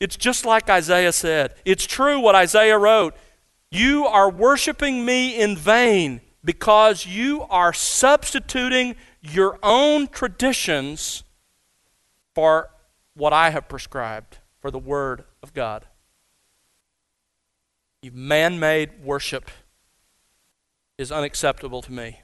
it's 0.00 0.16
just 0.16 0.44
like 0.44 0.70
Isaiah 0.70 1.12
said. 1.12 1.54
It's 1.64 1.86
true 1.86 2.20
what 2.20 2.34
Isaiah 2.34 2.78
wrote. 2.78 3.14
You 3.70 4.06
are 4.06 4.30
worshiping 4.30 5.04
me 5.04 5.38
in 5.38 5.56
vain 5.56 6.20
because 6.44 7.04
you 7.04 7.42
are 7.50 7.72
substituting 7.72 8.94
your 9.20 9.58
own 9.62 10.06
traditions 10.06 11.24
for 12.34 12.70
what 13.18 13.32
I 13.32 13.50
have 13.50 13.68
prescribed. 13.68 14.38
for 14.60 14.72
the 14.72 14.78
Word 14.78 15.22
of 15.40 15.54
God. 15.54 15.86
You 18.02 18.10
Man 18.12 18.58
made 18.58 19.04
worship 19.04 19.50
is 20.98 21.12
unacceptable 21.12 21.80
to 21.82 21.92
me. 21.92 22.22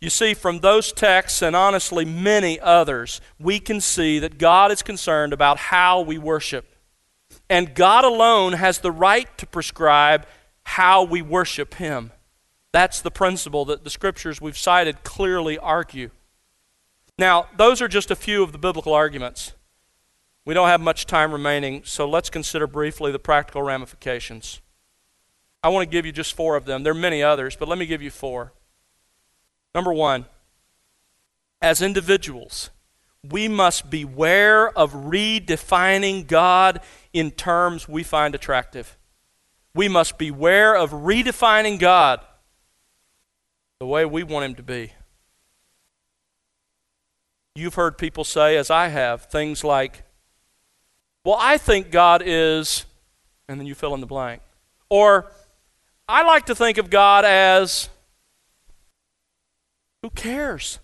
You 0.00 0.08
see, 0.08 0.32
from 0.32 0.60
those 0.60 0.92
texts 0.92 1.42
and 1.42 1.54
honestly 1.54 2.06
many 2.06 2.58
others, 2.58 3.20
we 3.38 3.60
can 3.60 3.80
see 3.80 4.18
that 4.18 4.38
God 4.38 4.72
is 4.72 4.82
concerned 4.82 5.34
about 5.34 5.58
how 5.58 6.00
we 6.00 6.16
worship. 6.16 6.74
And 7.50 7.74
God 7.74 8.04
alone 8.04 8.54
has 8.54 8.78
the 8.78 8.90
right 8.90 9.36
to 9.36 9.46
prescribe 9.46 10.26
how 10.62 11.04
we 11.04 11.20
worship 11.20 11.74
Him. 11.74 12.12
That's 12.72 13.02
the 13.02 13.10
principle 13.10 13.64
that 13.66 13.84
the 13.84 13.90
scriptures 13.90 14.40
we've 14.40 14.56
cited 14.56 15.02
clearly 15.02 15.58
argue. 15.58 16.10
Now, 17.18 17.48
those 17.58 17.82
are 17.82 17.88
just 17.88 18.10
a 18.10 18.16
few 18.16 18.42
of 18.42 18.52
the 18.52 18.58
biblical 18.58 18.94
arguments. 18.94 19.52
We 20.50 20.54
don't 20.54 20.66
have 20.66 20.80
much 20.80 21.06
time 21.06 21.30
remaining, 21.30 21.82
so 21.84 22.08
let's 22.08 22.28
consider 22.28 22.66
briefly 22.66 23.12
the 23.12 23.20
practical 23.20 23.62
ramifications. 23.62 24.60
I 25.62 25.68
want 25.68 25.88
to 25.88 25.88
give 25.88 26.04
you 26.04 26.10
just 26.10 26.34
four 26.34 26.56
of 26.56 26.64
them. 26.64 26.82
There 26.82 26.90
are 26.90 26.96
many 26.96 27.22
others, 27.22 27.54
but 27.54 27.68
let 27.68 27.78
me 27.78 27.86
give 27.86 28.02
you 28.02 28.10
four. 28.10 28.52
Number 29.76 29.92
one, 29.92 30.24
as 31.62 31.80
individuals, 31.80 32.70
we 33.22 33.46
must 33.46 33.90
beware 33.90 34.76
of 34.76 34.92
redefining 34.92 36.26
God 36.26 36.80
in 37.12 37.30
terms 37.30 37.88
we 37.88 38.02
find 38.02 38.34
attractive. 38.34 38.98
We 39.72 39.86
must 39.86 40.18
beware 40.18 40.74
of 40.74 40.90
redefining 40.90 41.78
God 41.78 42.22
the 43.78 43.86
way 43.86 44.04
we 44.04 44.24
want 44.24 44.46
Him 44.46 44.54
to 44.56 44.64
be. 44.64 44.94
You've 47.54 47.74
heard 47.74 47.96
people 47.96 48.24
say, 48.24 48.56
as 48.56 48.68
I 48.68 48.88
have, 48.88 49.26
things 49.26 49.62
like, 49.62 50.02
Well, 51.24 51.36
I 51.38 51.58
think 51.58 51.90
God 51.90 52.22
is, 52.24 52.86
and 53.48 53.60
then 53.60 53.66
you 53.66 53.74
fill 53.74 53.94
in 53.94 54.00
the 54.00 54.06
blank. 54.06 54.42
Or, 54.88 55.30
I 56.08 56.22
like 56.22 56.46
to 56.46 56.54
think 56.54 56.78
of 56.78 56.90
God 56.90 57.24
as 57.24 57.88
who 60.02 60.10
cares? 60.10 60.78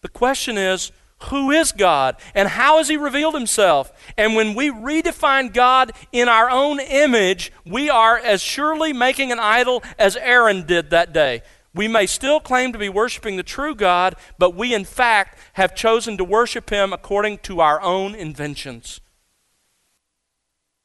The 0.00 0.08
question 0.08 0.56
is 0.56 0.92
who 1.24 1.50
is 1.50 1.70
God 1.70 2.16
and 2.34 2.48
how 2.48 2.78
has 2.78 2.88
He 2.88 2.96
revealed 2.96 3.34
Himself? 3.34 3.92
And 4.16 4.34
when 4.34 4.54
we 4.54 4.70
redefine 4.70 5.52
God 5.52 5.92
in 6.10 6.28
our 6.28 6.50
own 6.50 6.80
image, 6.80 7.52
we 7.64 7.90
are 7.90 8.18
as 8.18 8.42
surely 8.42 8.92
making 8.92 9.30
an 9.30 9.38
idol 9.38 9.82
as 9.98 10.16
Aaron 10.16 10.66
did 10.66 10.90
that 10.90 11.12
day. 11.12 11.42
We 11.74 11.86
may 11.86 12.06
still 12.06 12.40
claim 12.40 12.72
to 12.72 12.78
be 12.78 12.88
worshiping 12.88 13.36
the 13.36 13.42
true 13.42 13.74
God, 13.74 14.16
but 14.38 14.54
we 14.54 14.74
in 14.74 14.84
fact 14.84 15.38
have 15.54 15.74
chosen 15.74 16.16
to 16.16 16.24
worship 16.24 16.70
Him 16.70 16.92
according 16.92 17.38
to 17.38 17.60
our 17.60 17.80
own 17.80 18.14
inventions. 18.14 19.00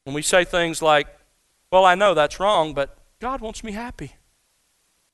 When 0.08 0.14
we 0.14 0.22
say 0.22 0.42
things 0.42 0.80
like, 0.80 1.06
Well, 1.70 1.84
I 1.84 1.94
know 1.94 2.14
that's 2.14 2.40
wrong, 2.40 2.72
but 2.72 2.96
God 3.20 3.42
wants 3.42 3.62
me 3.62 3.72
happy. 3.72 4.12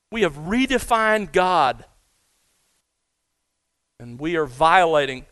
We 0.09 0.21
have 0.21 0.35
redefined 0.35 1.33
God, 1.33 1.83
and 3.99 4.17
we 4.17 4.37
are 4.37 4.45
violating 4.45 5.25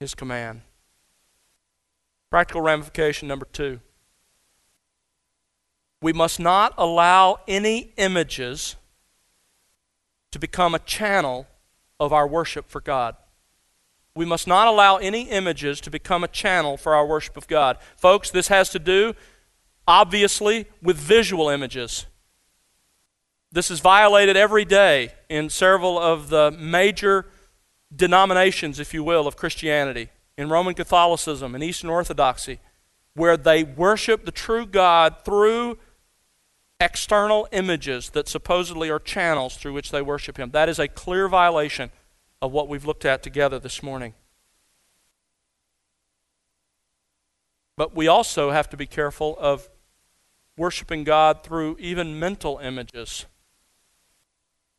His 0.00 0.16
command. 0.16 0.62
Practical 2.30 2.62
ramification 2.62 3.28
number 3.28 3.46
two 3.52 3.78
we 6.00 6.12
must 6.12 6.40
not 6.40 6.74
allow 6.76 7.38
any 7.46 7.92
images 7.96 8.74
to 10.32 10.40
become 10.40 10.74
a 10.74 10.80
channel 10.80 11.46
of 12.00 12.12
our 12.12 12.26
worship 12.26 12.68
for 12.68 12.80
God. 12.80 13.14
We 14.14 14.24
must 14.24 14.46
not 14.46 14.68
allow 14.68 14.96
any 14.96 15.22
images 15.22 15.80
to 15.82 15.90
become 15.90 16.22
a 16.22 16.28
channel 16.28 16.76
for 16.76 16.94
our 16.94 17.06
worship 17.06 17.36
of 17.36 17.48
God. 17.48 17.78
Folks, 17.96 18.30
this 18.30 18.48
has 18.48 18.68
to 18.70 18.78
do 18.78 19.14
obviously 19.88 20.66
with 20.82 20.96
visual 20.96 21.48
images. 21.48 22.06
This 23.50 23.70
is 23.70 23.80
violated 23.80 24.36
every 24.36 24.64
day 24.64 25.12
in 25.28 25.50
several 25.50 25.98
of 25.98 26.28
the 26.28 26.50
major 26.50 27.26
denominations, 27.94 28.78
if 28.78 28.94
you 28.94 29.02
will, 29.04 29.26
of 29.26 29.36
Christianity, 29.36 30.08
in 30.38 30.48
Roman 30.48 30.74
Catholicism 30.74 31.54
and 31.54 31.62
Eastern 31.62 31.90
Orthodoxy, 31.90 32.60
where 33.14 33.36
they 33.36 33.62
worship 33.62 34.24
the 34.24 34.30
true 34.30 34.64
God 34.64 35.16
through 35.24 35.78
external 36.80 37.46
images 37.52 38.10
that 38.10 38.28
supposedly 38.28 38.90
are 38.90 38.98
channels 38.98 39.56
through 39.56 39.74
which 39.74 39.90
they 39.90 40.02
worship 40.02 40.38
Him. 40.38 40.50
That 40.50 40.68
is 40.68 40.78
a 40.78 40.88
clear 40.88 41.28
violation 41.28 41.90
of 42.42 42.50
what 42.50 42.68
we've 42.68 42.84
looked 42.84 43.04
at 43.04 43.22
together 43.22 43.60
this 43.60 43.84
morning. 43.84 44.14
But 47.76 47.94
we 47.94 48.08
also 48.08 48.50
have 48.50 48.68
to 48.70 48.76
be 48.76 48.84
careful 48.84 49.36
of 49.38 49.70
worshiping 50.56 51.04
God 51.04 51.44
through 51.44 51.76
even 51.78 52.18
mental 52.18 52.58
images. 52.58 53.26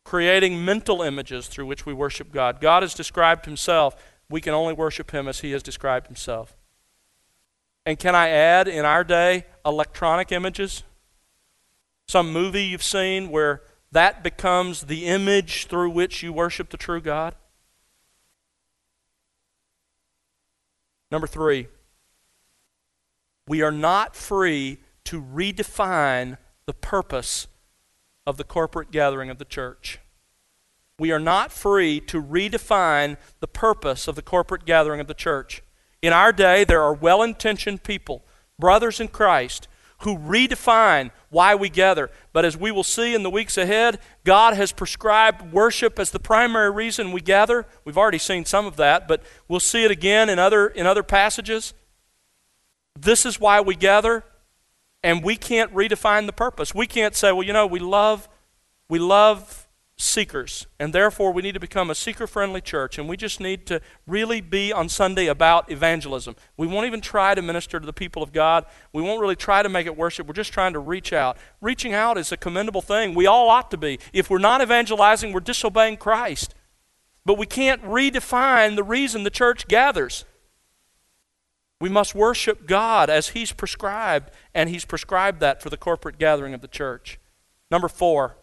Creating 0.04 0.64
mental 0.64 1.02
images 1.02 1.48
through 1.48 1.66
which 1.66 1.86
we 1.86 1.94
worship 1.94 2.34
God. 2.34 2.60
God 2.60 2.84
has 2.84 2.94
described 2.94 3.46
himself. 3.46 3.96
We 4.30 4.42
can 4.42 4.54
only 4.54 4.74
worship 4.74 5.12
him 5.12 5.30
as 5.30 5.40
he 5.40 5.52
has 5.52 5.64
described 5.64 6.08
himself. 6.08 6.58
And 7.86 7.98
can 7.98 8.14
I 8.14 8.28
add, 8.28 8.68
in 8.68 8.84
our 8.84 9.06
day, 9.06 9.46
electronic 9.66 10.34
images? 10.34 10.84
Some 12.10 12.34
movie 12.34 12.64
you've 12.64 12.84
seen 12.84 13.30
where 13.30 13.62
that 13.92 14.22
becomes 14.22 14.84
the 14.84 15.06
image 15.06 15.68
through 15.68 15.92
which 15.92 16.22
you 16.22 16.34
worship 16.34 16.70
the 16.70 16.78
true 16.78 17.00
God? 17.00 17.36
Number 21.14 21.28
three, 21.28 21.68
we 23.48 23.62
are 23.62 23.72
not 23.72 24.16
free 24.16 24.80
to 25.04 25.22
redefine 25.22 26.40
the 26.66 26.74
purpose 26.74 27.46
of 28.26 28.38
the 28.38 28.44
corporate 28.44 28.90
gathering 28.90 29.30
of 29.30 29.38
the 29.38 29.46
church. 29.46 30.00
We 30.98 31.12
are 31.12 31.20
not 31.20 31.52
free 31.52 32.00
to 32.00 32.20
redefine 32.20 33.18
the 33.42 33.48
purpose 33.48 34.08
of 34.08 34.16
the 34.16 34.24
corporate 34.24 34.66
gathering 34.66 35.00
of 35.00 35.06
the 35.06 35.14
church. 35.14 35.62
In 36.02 36.14
our 36.14 36.32
day, 36.32 36.64
there 36.64 36.82
are 36.82 36.96
well 36.96 37.22
intentioned 37.22 37.84
people, 37.84 38.26
brothers 38.58 39.00
in 39.00 39.10
Christ, 39.10 39.68
who 40.00 40.18
redefine 40.18 41.12
why 41.30 41.56
we 41.56 41.70
gather. 41.70 42.10
But 42.32 42.46
as 42.46 42.58
we 42.58 42.72
will 42.72 42.84
see 42.84 43.16
in 43.16 43.24
the 43.24 43.30
weeks 43.30 43.58
ahead, 43.58 44.00
God 44.24 44.54
has 44.54 44.72
prescribed 44.72 45.54
worship 45.54 45.98
as 46.00 46.12
the 46.12 46.20
primary 46.20 46.72
reason 46.72 47.12
we 47.12 47.22
gather. 47.22 47.66
We've 47.86 47.98
already 47.98 48.18
seen 48.18 48.46
some 48.46 48.66
of 48.66 48.76
that, 48.76 49.08
but 49.08 49.24
we'll 49.48 49.60
see 49.60 49.84
it 49.84 49.92
again 49.92 50.30
in 50.30 50.40
other, 50.40 50.68
in 50.68 50.86
other 50.86 51.04
passages. 51.04 51.74
This 53.00 53.26
is 53.26 53.40
why 53.40 53.62
we 53.62 53.76
gather, 53.76 54.24
and 55.04 55.24
we 55.24 55.36
can't 55.36 55.74
redefine 55.74 56.26
the 56.26 56.34
purpose. 56.34 56.76
We 56.76 56.88
can't 56.88 57.16
say, 57.16 57.32
well, 57.32 57.44
you 57.44 57.54
know, 57.54 57.66
we 57.66 57.80
love, 57.80 58.30
we 58.90 59.00
love 59.00 59.63
seekers, 59.98 60.66
and 60.80 60.94
therefore 60.94 61.32
we 61.32 61.42
need 61.42 61.54
to 61.54 61.60
become 61.60 61.90
a 61.90 61.96
seeker 61.96 62.26
friendly 62.26 62.62
church, 62.62 62.98
and 62.98 63.08
we 63.08 63.16
just 63.16 63.40
need 63.40 63.66
to 63.68 63.82
really 64.08 64.42
be 64.42 64.74
on 64.74 64.90
Sunday 64.90 65.28
about 65.28 65.72
evangelism. 65.72 66.36
We 66.58 66.68
won't 66.68 66.88
even 66.88 67.02
try 67.02 67.36
to 67.36 67.42
minister 67.42 67.80
to 67.80 67.86
the 67.86 67.94
people 67.94 68.24
of 68.24 68.34
God. 68.34 68.66
We 68.92 69.02
won't 69.02 69.22
really 69.22 69.36
try 69.36 69.62
to 69.64 69.70
make 69.70 69.86
it 69.86 69.96
worship. 69.96 70.28
We're 70.28 70.34
just 70.34 70.54
trying 70.54 70.74
to 70.74 70.80
reach 70.80 71.14
out. 71.14 71.38
Reaching 71.62 71.94
out 71.94 72.18
is 72.18 72.32
a 72.32 72.38
commendable 72.38 72.82
thing. 72.82 73.14
We 73.14 73.28
all 73.28 73.50
ought 73.50 73.72
to 73.72 73.78
be. 73.78 74.00
If 74.12 74.30
we're 74.30 74.40
not 74.40 74.62
evangelizing, 74.62 75.32
we're 75.32 75.40
disobeying 75.42 75.98
Christ. 75.98 76.56
But 77.26 77.38
we 77.38 77.46
can't 77.46 77.82
redefine 77.84 78.76
the 78.76 78.84
reason 78.84 79.24
the 79.24 79.30
church 79.30 79.68
gathers. 79.68 80.26
We 81.80 81.90
must 81.90 82.16
worship 82.16 82.66
God 82.66 83.10
as 83.10 83.30
He's 83.30 83.52
prescribed, 83.52 84.32
and 84.54 84.70
He's 84.70 84.86
prescribed 84.86 85.40
that 85.42 85.62
for 85.62 85.70
the 85.70 85.78
corporate 85.78 86.18
gathering 86.18 86.54
of 86.54 86.62
the 86.62 86.68
church. 86.68 87.20
Number 87.70 87.88
four, 87.88 88.38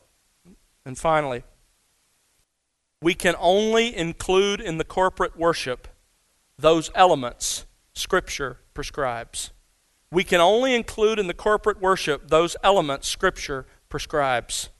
and 0.84 0.98
finally, 0.98 1.44
we 3.02 3.14
can 3.14 3.34
only 3.38 3.96
include 3.96 4.60
in 4.60 4.78
the 4.78 4.84
corporate 4.84 5.36
worship 5.36 5.88
those 6.58 6.90
elements 6.94 7.66
Scripture 7.92 8.58
prescribes. 8.74 9.50
We 10.12 10.24
can 10.24 10.40
only 10.40 10.74
include 10.74 11.18
in 11.18 11.26
the 11.26 11.34
corporate 11.34 11.80
worship 11.80 12.28
those 12.28 12.56
elements 12.62 13.08
Scripture 13.08 13.66
prescribes. 13.88 14.70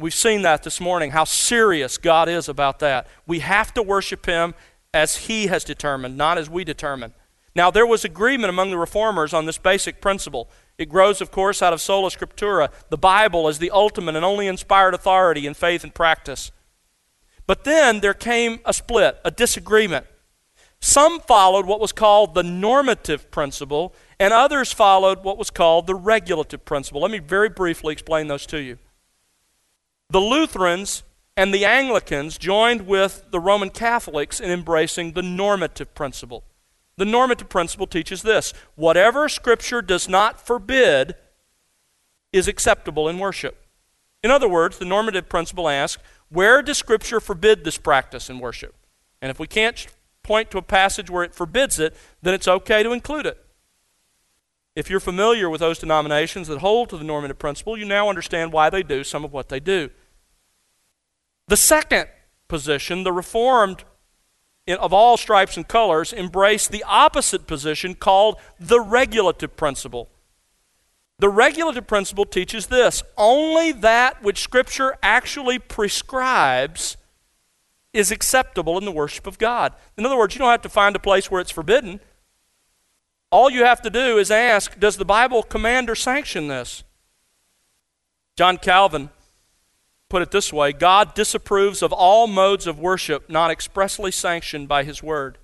We've 0.00 0.14
seen 0.14 0.42
that 0.42 0.62
this 0.62 0.80
morning, 0.80 1.10
how 1.10 1.24
serious 1.24 1.98
God 1.98 2.28
is 2.28 2.48
about 2.48 2.78
that. 2.78 3.06
We 3.26 3.40
have 3.40 3.74
to 3.74 3.82
worship 3.82 4.26
Him 4.26 4.54
as 4.94 5.16
He 5.16 5.48
has 5.48 5.64
determined, 5.64 6.16
not 6.16 6.38
as 6.38 6.48
we 6.48 6.64
determine. 6.64 7.14
Now, 7.54 7.70
there 7.70 7.86
was 7.86 8.04
agreement 8.04 8.50
among 8.50 8.70
the 8.70 8.78
reformers 8.78 9.34
on 9.34 9.46
this 9.46 9.58
basic 9.58 10.00
principle. 10.00 10.48
It 10.78 10.88
grows, 10.88 11.20
of 11.20 11.32
course, 11.32 11.60
out 11.60 11.72
of 11.72 11.80
sola 11.80 12.08
scriptura, 12.08 12.70
the 12.88 12.96
Bible 12.96 13.48
as 13.48 13.58
the 13.58 13.72
ultimate 13.72 14.14
and 14.14 14.24
only 14.24 14.46
inspired 14.46 14.94
authority 14.94 15.46
in 15.46 15.54
faith 15.54 15.82
and 15.82 15.92
practice. 15.92 16.52
But 17.48 17.64
then 17.64 18.00
there 18.00 18.14
came 18.14 18.60
a 18.64 18.72
split, 18.72 19.18
a 19.24 19.30
disagreement. 19.32 20.06
Some 20.80 21.18
followed 21.18 21.66
what 21.66 21.80
was 21.80 21.90
called 21.90 22.34
the 22.34 22.44
normative 22.44 23.30
principle, 23.32 23.92
and 24.20 24.32
others 24.32 24.72
followed 24.72 25.24
what 25.24 25.36
was 25.36 25.50
called 25.50 25.88
the 25.88 25.96
regulative 25.96 26.64
principle. 26.64 27.00
Let 27.00 27.10
me 27.10 27.18
very 27.18 27.48
briefly 27.48 27.92
explain 27.92 28.28
those 28.28 28.46
to 28.46 28.58
you. 28.58 28.78
The 30.10 30.20
Lutherans 30.20 31.02
and 31.36 31.52
the 31.52 31.64
Anglicans 31.64 32.38
joined 32.38 32.86
with 32.86 33.24
the 33.30 33.40
Roman 33.40 33.70
Catholics 33.70 34.38
in 34.38 34.50
embracing 34.50 35.12
the 35.12 35.22
normative 35.22 35.94
principle. 35.94 36.44
The 36.98 37.04
normative 37.04 37.48
principle 37.48 37.86
teaches 37.86 38.22
this 38.22 38.52
whatever 38.74 39.28
Scripture 39.28 39.80
does 39.80 40.08
not 40.08 40.44
forbid 40.44 41.14
is 42.32 42.48
acceptable 42.48 43.08
in 43.08 43.18
worship. 43.18 43.64
In 44.22 44.32
other 44.32 44.48
words, 44.48 44.78
the 44.78 44.84
normative 44.84 45.28
principle 45.28 45.68
asks, 45.68 46.02
where 46.28 46.60
does 46.60 46.76
Scripture 46.76 47.20
forbid 47.20 47.62
this 47.64 47.78
practice 47.78 48.28
in 48.28 48.40
worship? 48.40 48.74
And 49.22 49.30
if 49.30 49.38
we 49.38 49.46
can't 49.46 49.86
point 50.24 50.50
to 50.50 50.58
a 50.58 50.62
passage 50.62 51.08
where 51.08 51.22
it 51.22 51.36
forbids 51.36 51.78
it, 51.78 51.96
then 52.20 52.34
it's 52.34 52.48
okay 52.48 52.82
to 52.82 52.92
include 52.92 53.26
it. 53.26 53.42
If 54.74 54.90
you're 54.90 55.00
familiar 55.00 55.48
with 55.48 55.60
those 55.60 55.78
denominations 55.78 56.48
that 56.48 56.58
hold 56.58 56.90
to 56.90 56.98
the 56.98 57.04
normative 57.04 57.38
principle, 57.38 57.78
you 57.78 57.84
now 57.84 58.08
understand 58.08 58.52
why 58.52 58.70
they 58.70 58.82
do 58.82 59.04
some 59.04 59.24
of 59.24 59.32
what 59.32 59.48
they 59.48 59.60
do. 59.60 59.90
The 61.46 61.56
second 61.56 62.08
position, 62.48 63.04
the 63.04 63.12
Reformed 63.12 63.84
of 64.68 64.92
all 64.92 65.16
stripes 65.16 65.56
and 65.56 65.66
colors, 65.66 66.12
embrace 66.12 66.68
the 66.68 66.84
opposite 66.86 67.46
position 67.46 67.94
called 67.94 68.36
the 68.60 68.80
regulative 68.80 69.56
principle. 69.56 70.08
The 71.18 71.28
regulative 71.28 71.86
principle 71.86 72.24
teaches 72.24 72.66
this 72.66 73.02
only 73.16 73.72
that 73.72 74.22
which 74.22 74.40
Scripture 74.40 74.96
actually 75.02 75.58
prescribes 75.58 76.96
is 77.92 78.10
acceptable 78.10 78.78
in 78.78 78.84
the 78.84 78.92
worship 78.92 79.26
of 79.26 79.38
God. 79.38 79.72
In 79.96 80.06
other 80.06 80.16
words, 80.16 80.34
you 80.34 80.38
don't 80.38 80.50
have 80.50 80.62
to 80.62 80.68
find 80.68 80.94
a 80.94 81.00
place 81.00 81.30
where 81.30 81.40
it's 81.40 81.50
forbidden. 81.50 82.00
All 83.30 83.50
you 83.50 83.64
have 83.64 83.82
to 83.82 83.90
do 83.90 84.18
is 84.18 84.30
ask 84.30 84.78
Does 84.78 84.96
the 84.96 85.04
Bible 85.04 85.42
command 85.42 85.90
or 85.90 85.94
sanction 85.94 86.48
this? 86.48 86.84
John 88.36 88.56
Calvin 88.56 89.10
put 90.08 90.22
it 90.22 90.30
this 90.30 90.52
way 90.52 90.72
God 90.72 91.14
disapproves 91.14 91.82
of 91.82 91.92
all 91.92 92.26
modes 92.26 92.66
of 92.66 92.78
worship 92.78 93.28
not 93.28 93.50
expressly 93.50 94.10
sanctioned 94.10 94.68
by 94.68 94.84
His 94.84 95.02
Word. 95.02 95.38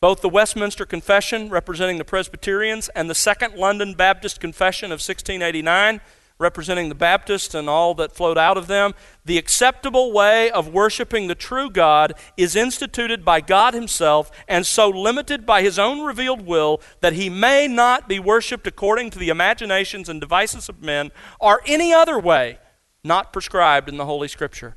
Both 0.00 0.20
the 0.20 0.28
Westminster 0.28 0.84
Confession, 0.84 1.48
representing 1.48 1.98
the 1.98 2.04
Presbyterians, 2.04 2.88
and 2.90 3.08
the 3.08 3.14
Second 3.14 3.54
London 3.54 3.94
Baptist 3.94 4.40
Confession 4.40 4.86
of 4.86 5.00
1689, 5.00 6.00
representing 6.38 6.90
the 6.90 6.94
Baptists 6.94 7.54
and 7.54 7.66
all 7.66 7.94
that 7.94 8.12
flowed 8.12 8.36
out 8.36 8.58
of 8.58 8.66
them, 8.66 8.92
the 9.24 9.38
acceptable 9.38 10.12
way 10.12 10.50
of 10.50 10.68
worshiping 10.68 11.26
the 11.26 11.34
true 11.34 11.70
God 11.70 12.12
is 12.36 12.54
instituted 12.54 13.24
by 13.24 13.40
God 13.40 13.72
Himself 13.72 14.30
and 14.46 14.66
so 14.66 14.90
limited 14.90 15.46
by 15.46 15.62
His 15.62 15.78
own 15.78 16.02
revealed 16.02 16.44
will 16.44 16.82
that 17.00 17.14
He 17.14 17.30
may 17.30 17.66
not 17.66 18.06
be 18.06 18.18
worshiped 18.18 18.66
according 18.66 19.10
to 19.10 19.18
the 19.18 19.30
imaginations 19.30 20.10
and 20.10 20.20
devices 20.20 20.68
of 20.68 20.82
men 20.82 21.10
or 21.40 21.62
any 21.66 21.92
other 21.92 22.18
way 22.18 22.58
not 23.06 23.32
prescribed 23.32 23.88
in 23.88 23.96
the 23.96 24.04
Holy 24.04 24.28
Scripture. 24.28 24.76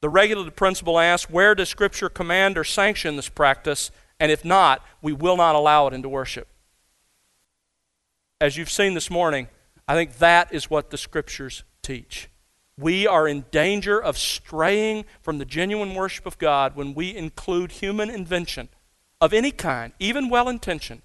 The 0.00 0.08
regulative 0.08 0.56
principle 0.56 0.98
asks 0.98 1.30
where 1.30 1.54
does 1.54 1.68
Scripture 1.68 2.08
command 2.08 2.56
or 2.56 2.64
sanction 2.64 3.16
this 3.16 3.28
practice? 3.28 3.90
And 4.18 4.32
if 4.32 4.44
not, 4.44 4.84
we 5.02 5.12
will 5.12 5.36
not 5.36 5.54
allow 5.54 5.86
it 5.86 5.94
into 5.94 6.08
worship. 6.08 6.48
As 8.40 8.56
you've 8.56 8.70
seen 8.70 8.94
this 8.94 9.10
morning, 9.10 9.48
I 9.86 9.94
think 9.94 10.18
that 10.18 10.52
is 10.54 10.70
what 10.70 10.90
the 10.90 10.98
Scriptures 10.98 11.64
teach. 11.82 12.28
We 12.78 13.06
are 13.06 13.28
in 13.28 13.44
danger 13.50 14.02
of 14.02 14.16
straying 14.16 15.04
from 15.20 15.36
the 15.36 15.44
genuine 15.44 15.94
worship 15.94 16.24
of 16.24 16.38
God 16.38 16.76
when 16.76 16.94
we 16.94 17.14
include 17.14 17.72
human 17.72 18.08
invention 18.08 18.70
of 19.20 19.34
any 19.34 19.50
kind, 19.50 19.92
even 19.98 20.30
well 20.30 20.48
intentioned, 20.48 21.02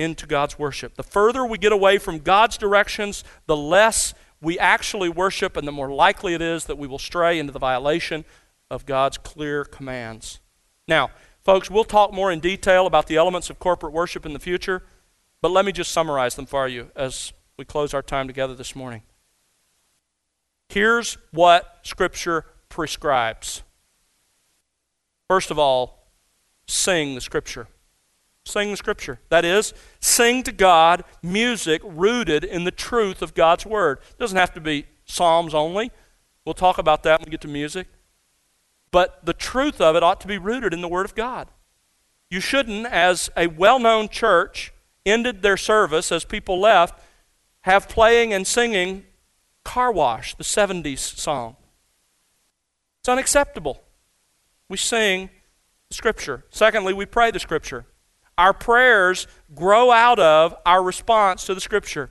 into 0.00 0.26
God's 0.26 0.58
worship. 0.58 0.94
The 0.94 1.02
further 1.02 1.44
we 1.44 1.58
get 1.58 1.72
away 1.72 1.98
from 1.98 2.18
God's 2.18 2.56
directions, 2.56 3.22
the 3.46 3.56
less 3.56 4.14
we 4.40 4.58
actually 4.58 5.08
worship, 5.08 5.56
and 5.56 5.68
the 5.68 5.72
more 5.72 5.92
likely 5.92 6.34
it 6.34 6.40
is 6.40 6.64
that 6.64 6.78
we 6.78 6.88
will 6.88 6.98
stray 6.98 7.38
into 7.38 7.52
the 7.52 7.58
violation 7.58 8.24
of 8.70 8.86
God's 8.86 9.18
clear 9.18 9.64
commands. 9.64 10.40
Now, 10.88 11.10
folks, 11.42 11.70
we'll 11.70 11.84
talk 11.84 12.12
more 12.12 12.32
in 12.32 12.40
detail 12.40 12.86
about 12.86 13.06
the 13.06 13.16
elements 13.16 13.50
of 13.50 13.58
corporate 13.58 13.92
worship 13.92 14.24
in 14.24 14.32
the 14.32 14.38
future, 14.38 14.82
but 15.42 15.50
let 15.50 15.64
me 15.64 15.72
just 15.72 15.92
summarize 15.92 16.34
them 16.34 16.46
for 16.46 16.66
you 16.66 16.90
as 16.96 17.32
we 17.58 17.64
close 17.64 17.92
our 17.92 18.02
time 18.02 18.26
together 18.26 18.54
this 18.54 18.74
morning. 18.74 19.02
Here's 20.68 21.18
what 21.32 21.80
Scripture 21.82 22.46
prescribes. 22.68 23.62
First 25.28 25.50
of 25.50 25.58
all, 25.58 26.06
sing 26.66 27.14
the 27.14 27.20
Scripture. 27.20 27.68
Sing 28.50 28.70
the 28.70 28.76
Scripture. 28.76 29.20
That 29.28 29.44
is, 29.44 29.72
sing 30.00 30.42
to 30.42 30.52
God 30.52 31.04
music 31.22 31.80
rooted 31.84 32.44
in 32.44 32.64
the 32.64 32.70
truth 32.70 33.22
of 33.22 33.34
God's 33.34 33.64
Word. 33.64 33.98
It 34.10 34.18
doesn't 34.18 34.36
have 34.36 34.52
to 34.54 34.60
be 34.60 34.86
Psalms 35.04 35.54
only. 35.54 35.90
We'll 36.44 36.54
talk 36.54 36.78
about 36.78 37.02
that 37.04 37.20
when 37.20 37.26
we 37.26 37.30
get 37.30 37.40
to 37.42 37.48
music. 37.48 37.88
But 38.90 39.24
the 39.24 39.32
truth 39.32 39.80
of 39.80 39.96
it 39.96 40.02
ought 40.02 40.20
to 40.22 40.26
be 40.26 40.38
rooted 40.38 40.74
in 40.74 40.80
the 40.80 40.88
Word 40.88 41.06
of 41.06 41.14
God. 41.14 41.48
You 42.28 42.40
shouldn't, 42.40 42.86
as 42.86 43.30
a 43.36 43.46
well 43.46 43.78
known 43.78 44.08
church 44.08 44.72
ended 45.04 45.42
their 45.42 45.56
service 45.56 46.12
as 46.12 46.24
people 46.24 46.60
left, 46.60 47.00
have 47.62 47.88
playing 47.88 48.32
and 48.32 48.46
singing 48.46 49.04
Car 49.64 49.92
Wash, 49.92 50.34
the 50.34 50.44
70s 50.44 50.98
song. 50.98 51.56
It's 53.00 53.08
unacceptable. 53.08 53.82
We 54.68 54.76
sing 54.76 55.30
Scripture. 55.90 56.44
Secondly, 56.50 56.92
we 56.92 57.06
pray 57.06 57.30
the 57.30 57.40
Scripture. 57.40 57.86
Our 58.38 58.52
prayers 58.52 59.26
grow 59.54 59.90
out 59.90 60.18
of 60.18 60.54
our 60.64 60.82
response 60.82 61.44
to 61.46 61.54
the 61.54 61.60
Scripture. 61.60 62.10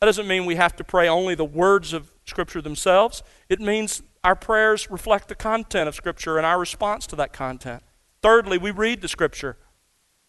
That 0.00 0.06
doesn't 0.06 0.28
mean 0.28 0.44
we 0.44 0.56
have 0.56 0.76
to 0.76 0.84
pray 0.84 1.08
only 1.08 1.34
the 1.34 1.44
words 1.44 1.92
of 1.92 2.12
Scripture 2.24 2.60
themselves. 2.60 3.22
It 3.48 3.60
means 3.60 4.02
our 4.22 4.36
prayers 4.36 4.90
reflect 4.90 5.28
the 5.28 5.34
content 5.34 5.88
of 5.88 5.94
Scripture 5.94 6.36
and 6.36 6.44
our 6.44 6.58
response 6.58 7.06
to 7.08 7.16
that 7.16 7.32
content. 7.32 7.82
Thirdly, 8.22 8.58
we 8.58 8.70
read 8.70 9.00
the 9.00 9.08
Scripture. 9.08 9.56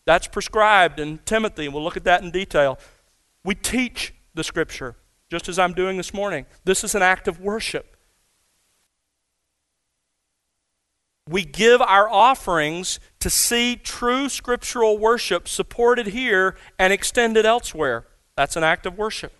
That's 0.05 0.27
prescribed 0.27 0.99
in 0.99 1.19
Timothy, 1.25 1.65
and 1.65 1.73
we'll 1.73 1.83
look 1.83 1.97
at 1.97 2.05
that 2.05 2.23
in 2.23 2.31
detail. 2.31 2.79
We 3.43 3.55
teach 3.55 4.13
the 4.33 4.43
Scripture, 4.43 4.95
just 5.29 5.49
as 5.49 5.59
I'm 5.59 5.73
doing 5.73 5.97
this 5.97 6.13
morning. 6.13 6.45
This 6.63 6.83
is 6.83 6.95
an 6.95 7.01
act 7.01 7.27
of 7.27 7.41
worship. 7.41 7.96
We 11.27 11.43
give 11.43 11.81
our 11.81 12.09
offerings 12.09 12.99
to 13.19 13.29
see 13.29 13.75
true 13.75 14.29
scriptural 14.29 14.97
worship 14.97 15.47
supported 15.47 16.07
here 16.07 16.55
and 16.79 16.93
extended 16.93 17.45
elsewhere. 17.45 18.05
That's 18.35 18.55
an 18.55 18.63
act 18.63 18.85
of 18.85 18.97
worship. 18.97 19.33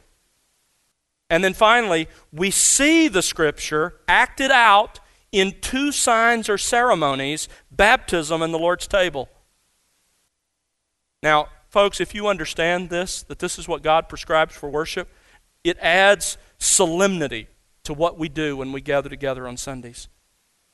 And 1.30 1.43
then 1.43 1.54
finally, 1.54 2.08
we 2.32 2.52
see 2.52 3.08
the 3.08 3.21
scripture 3.21 3.95
acted 4.08 4.52
out 4.52 5.00
in 5.32 5.56
two 5.62 5.91
signs 5.91 6.50
or 6.50 6.58
ceremonies 6.58 7.50
baptism 7.69 8.41
and 8.41 8.54
the 8.54 8.60
Lord's 8.60 8.88
table. 8.88 9.30
Now, 11.21 11.47
folks, 11.69 12.00
if 12.00 12.15
you 12.15 12.28
understand 12.28 12.89
this, 12.89 13.23
that 13.23 13.39
this 13.39 13.60
is 13.60 13.67
what 13.67 13.84
God 13.84 14.08
prescribes 14.08 14.56
for 14.56 14.69
worship, 14.69 15.10
it 15.63 15.78
adds 15.80 16.38
solemnity 16.60 17.47
to 17.84 17.93
what 17.93 18.17
we 18.17 18.30
do 18.30 18.58
when 18.58 18.71
we 18.71 18.82
gather 18.82 19.10
together 19.10 19.47
on 19.47 19.58
Sundays. 19.58 20.08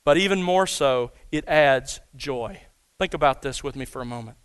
But 0.06 0.18
even 0.18 0.44
more 0.44 0.68
so, 0.68 1.12
it 1.32 1.48
adds 1.48 2.02
joy. 2.16 2.62
Think 3.00 3.14
about 3.14 3.42
this 3.42 3.64
with 3.64 3.76
me 3.76 3.86
for 3.86 4.02
a 4.02 4.06
moment. 4.06 4.38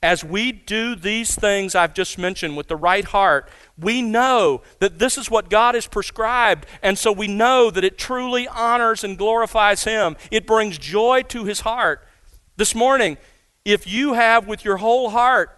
As 0.00 0.22
we 0.22 0.52
do 0.52 0.94
these 0.94 1.34
things 1.34 1.74
I've 1.74 1.94
just 1.94 2.18
mentioned 2.18 2.56
with 2.56 2.68
the 2.68 2.76
right 2.76 3.04
heart, 3.04 3.48
we 3.76 4.00
know 4.00 4.62
that 4.78 5.00
this 5.00 5.18
is 5.18 5.28
what 5.28 5.50
God 5.50 5.74
has 5.74 5.88
prescribed, 5.88 6.66
and 6.82 6.96
so 6.96 7.10
we 7.10 7.26
know 7.26 7.68
that 7.70 7.82
it 7.82 7.98
truly 7.98 8.46
honors 8.46 9.02
and 9.02 9.18
glorifies 9.18 9.82
Him. 9.84 10.16
It 10.30 10.46
brings 10.46 10.78
joy 10.78 11.22
to 11.28 11.44
His 11.44 11.60
heart. 11.60 12.06
This 12.56 12.76
morning, 12.76 13.18
if 13.64 13.88
you 13.88 14.12
have 14.12 14.46
with 14.46 14.64
your 14.64 14.76
whole 14.76 15.10
heart 15.10 15.50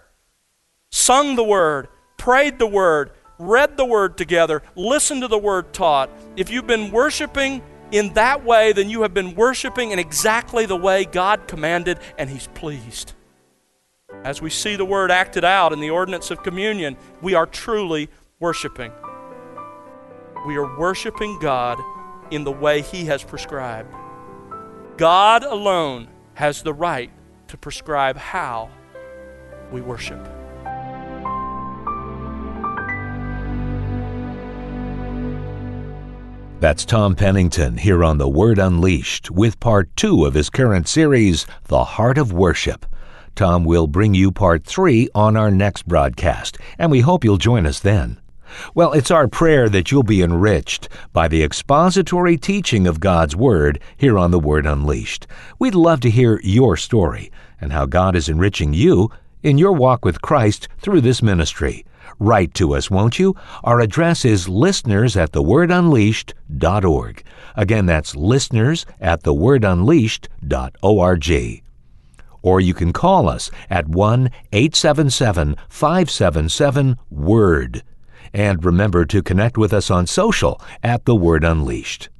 sung 0.91 1.37
the 1.37 1.45
Word, 1.45 1.89
prayed 2.17 2.59
the 2.59 2.67
Word, 2.67 3.11
read 3.39 3.77
the 3.77 3.85
Word 3.85 4.17
together, 4.17 4.63
listened 4.75 5.21
to 5.21 5.29
the 5.29 5.39
Word 5.39 5.75
taught, 5.75 6.09
if 6.37 6.49
you've 6.49 6.67
been 6.67 6.91
worshiping 6.91 7.61
in 7.93 8.15
that 8.15 8.45
way, 8.45 8.73
then 8.73 8.89
you 8.89 9.03
have 9.03 9.15
been 9.15 9.35
worshiping 9.35 9.91
in 9.91 9.99
exactly 9.99 10.67
the 10.67 10.77
way 10.77 11.05
God 11.05 11.49
commanded, 11.49 11.99
and 12.19 12.31
He's 12.31 12.47
pleased. 12.49 13.15
As 14.25 14.43
we 14.43 14.51
see 14.51 14.77
the 14.77 14.85
word 14.85 15.11
acted 15.11 15.45
out 15.45 15.73
in 15.73 15.81
the 15.81 15.91
ordinance 15.91 16.31
of 16.31 16.43
communion, 16.43 16.97
we 17.23 17.35
are 17.35 17.47
truly 17.47 18.09
worshiping. 18.39 18.93
We 20.47 20.57
are 20.57 20.79
worshiping 20.79 21.39
God 21.39 21.79
in 22.31 22.45
the 22.45 22.53
way 22.53 22.83
He 22.83 23.07
has 23.07 23.23
prescribed. 23.23 23.95
God 24.97 25.43
alone 25.45 26.09
has 26.35 26.63
the 26.63 26.75
right 26.75 27.11
to 27.49 27.57
prescribe 27.57 28.17
how 28.17 28.71
we 29.73 29.81
worship. 29.81 30.40
That's 36.61 36.85
Tom 36.85 37.17
Pennington 37.17 37.79
here 37.79 38.05
on 38.05 38.19
The 38.19 38.29
Word 38.29 38.59
Unleashed 38.59 39.31
with 39.31 39.59
part 39.61 39.97
two 39.97 40.27
of 40.27 40.35
his 40.35 40.51
current 40.51 40.87
series, 40.89 41.47
The 41.69 41.85
Heart 41.85 42.19
of 42.19 42.35
Worship. 42.35 42.85
Tom 43.35 43.65
will 43.65 43.87
bring 43.87 44.13
you 44.13 44.31
part 44.31 44.67
three 44.67 45.09
on 45.15 45.39
our 45.39 45.51
next 45.51 45.89
broadcast, 45.89 46.59
and 46.79 46.91
we 46.91 47.01
hope 47.01 47.25
you'll 47.25 47.39
join 47.39 47.65
us 47.65 47.81
then. 47.81 48.21
Well, 48.75 48.93
it's 48.93 49.11
our 49.11 49.27
prayer 49.27 49.71
that 49.71 49.91
you'll 49.91 50.03
be 50.03 50.21
enriched 50.21 50.91
by 51.15 51.29
the 51.29 51.43
expository 51.43 52.37
teaching 52.37 52.87
of 52.87 53.01
God's 53.01 53.35
Word 53.35 53.81
here 53.97 54.19
on 54.19 54.31
The 54.31 54.39
Word 54.39 54.67
Unleashed. 54.67 55.27
We'd 55.59 55.75
love 55.75 56.01
to 56.01 56.11
hear 56.11 56.43
your 56.45 56.77
story 56.77 57.33
and 57.59 57.73
how 57.73 57.87
God 57.87 58.15
is 58.15 58.29
enriching 58.29 58.75
you 58.75 59.11
in 59.43 59.57
your 59.57 59.73
walk 59.73 60.05
with 60.05 60.21
Christ 60.21 60.69
through 60.79 61.01
this 61.01 61.23
ministry. 61.23 61.87
Write 62.21 62.55
to 62.55 62.75
us, 62.75 62.91
won't 62.91 63.19
you? 63.19 63.35
Our 63.65 63.81
address 63.81 64.27
is 64.27 64.47
listeners 64.47 65.17
at 65.17 65.33
thewordunleashed.org. 65.33 67.25
Again, 67.57 67.87
that's 67.87 68.15
listeners 68.15 68.85
at 69.01 69.23
thewordunleashed.org. 69.23 71.63
Or 72.43 72.61
you 72.61 72.75
can 72.75 72.93
call 72.93 73.29
us 73.29 73.51
at 73.71 73.89
1 73.89 74.31
877 74.53 75.57
577 75.71 76.99
WORD. 77.11 77.83
And 78.35 78.63
remember 78.65 79.07
to 79.07 79.23
connect 79.23 79.57
with 79.57 79.73
us 79.73 79.91
on 79.91 80.07
social 80.07 80.61
at 80.83 81.07
The 81.07 81.17
Word 81.17 81.43
Unleashed. 81.43 82.11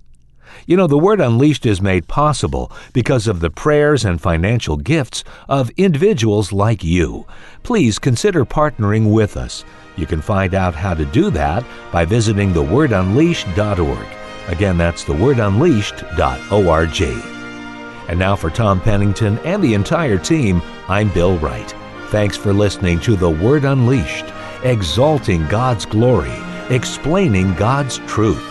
You 0.67 0.77
know, 0.77 0.87
the 0.87 0.99
Word 0.99 1.21
Unleashed 1.21 1.67
is 1.67 1.83
made 1.83 2.09
possible 2.09 2.73
because 2.93 3.27
of 3.27 3.41
the 3.41 3.51
prayers 3.51 4.05
and 4.05 4.21
financial 4.21 4.77
gifts 4.77 5.25
of 5.49 5.71
individuals 5.77 6.53
like 6.53 6.83
you. 6.83 7.27
Please 7.63 7.99
consider 7.99 8.45
partnering 8.45 9.13
with 9.13 9.37
us. 9.37 9.65
You 9.97 10.07
can 10.07 10.21
find 10.21 10.55
out 10.55 10.75
how 10.75 10.95
to 10.95 11.05
do 11.05 11.31
that 11.31 11.65
by 11.93 12.05
visiting 12.05 12.53
thewordunleashed.org. 12.53 14.07
Again, 14.49 14.79
that's 14.79 15.05
thewordunleashed.org. 15.05 17.03
And 18.09 18.19
now 18.19 18.35
for 18.35 18.51
Tom 18.51 18.81
Pennington 18.81 19.39
and 19.41 19.63
the 19.63 19.75
entire 19.75 20.19
team, 20.19 20.61
I'm 20.89 21.13
Bill 21.13 21.39
Wright. 21.39 21.75
Thanks 22.09 22.37
for 22.37 22.53
listening 22.53 22.99
to 23.01 23.15
The 23.15 23.31
Word 23.31 23.65
Unleashed, 23.65 24.27
exalting 24.65 25.47
God's 25.47 25.87
glory, 25.87 26.35
explaining 26.71 27.55
God's 27.55 27.99
truth. 27.99 28.45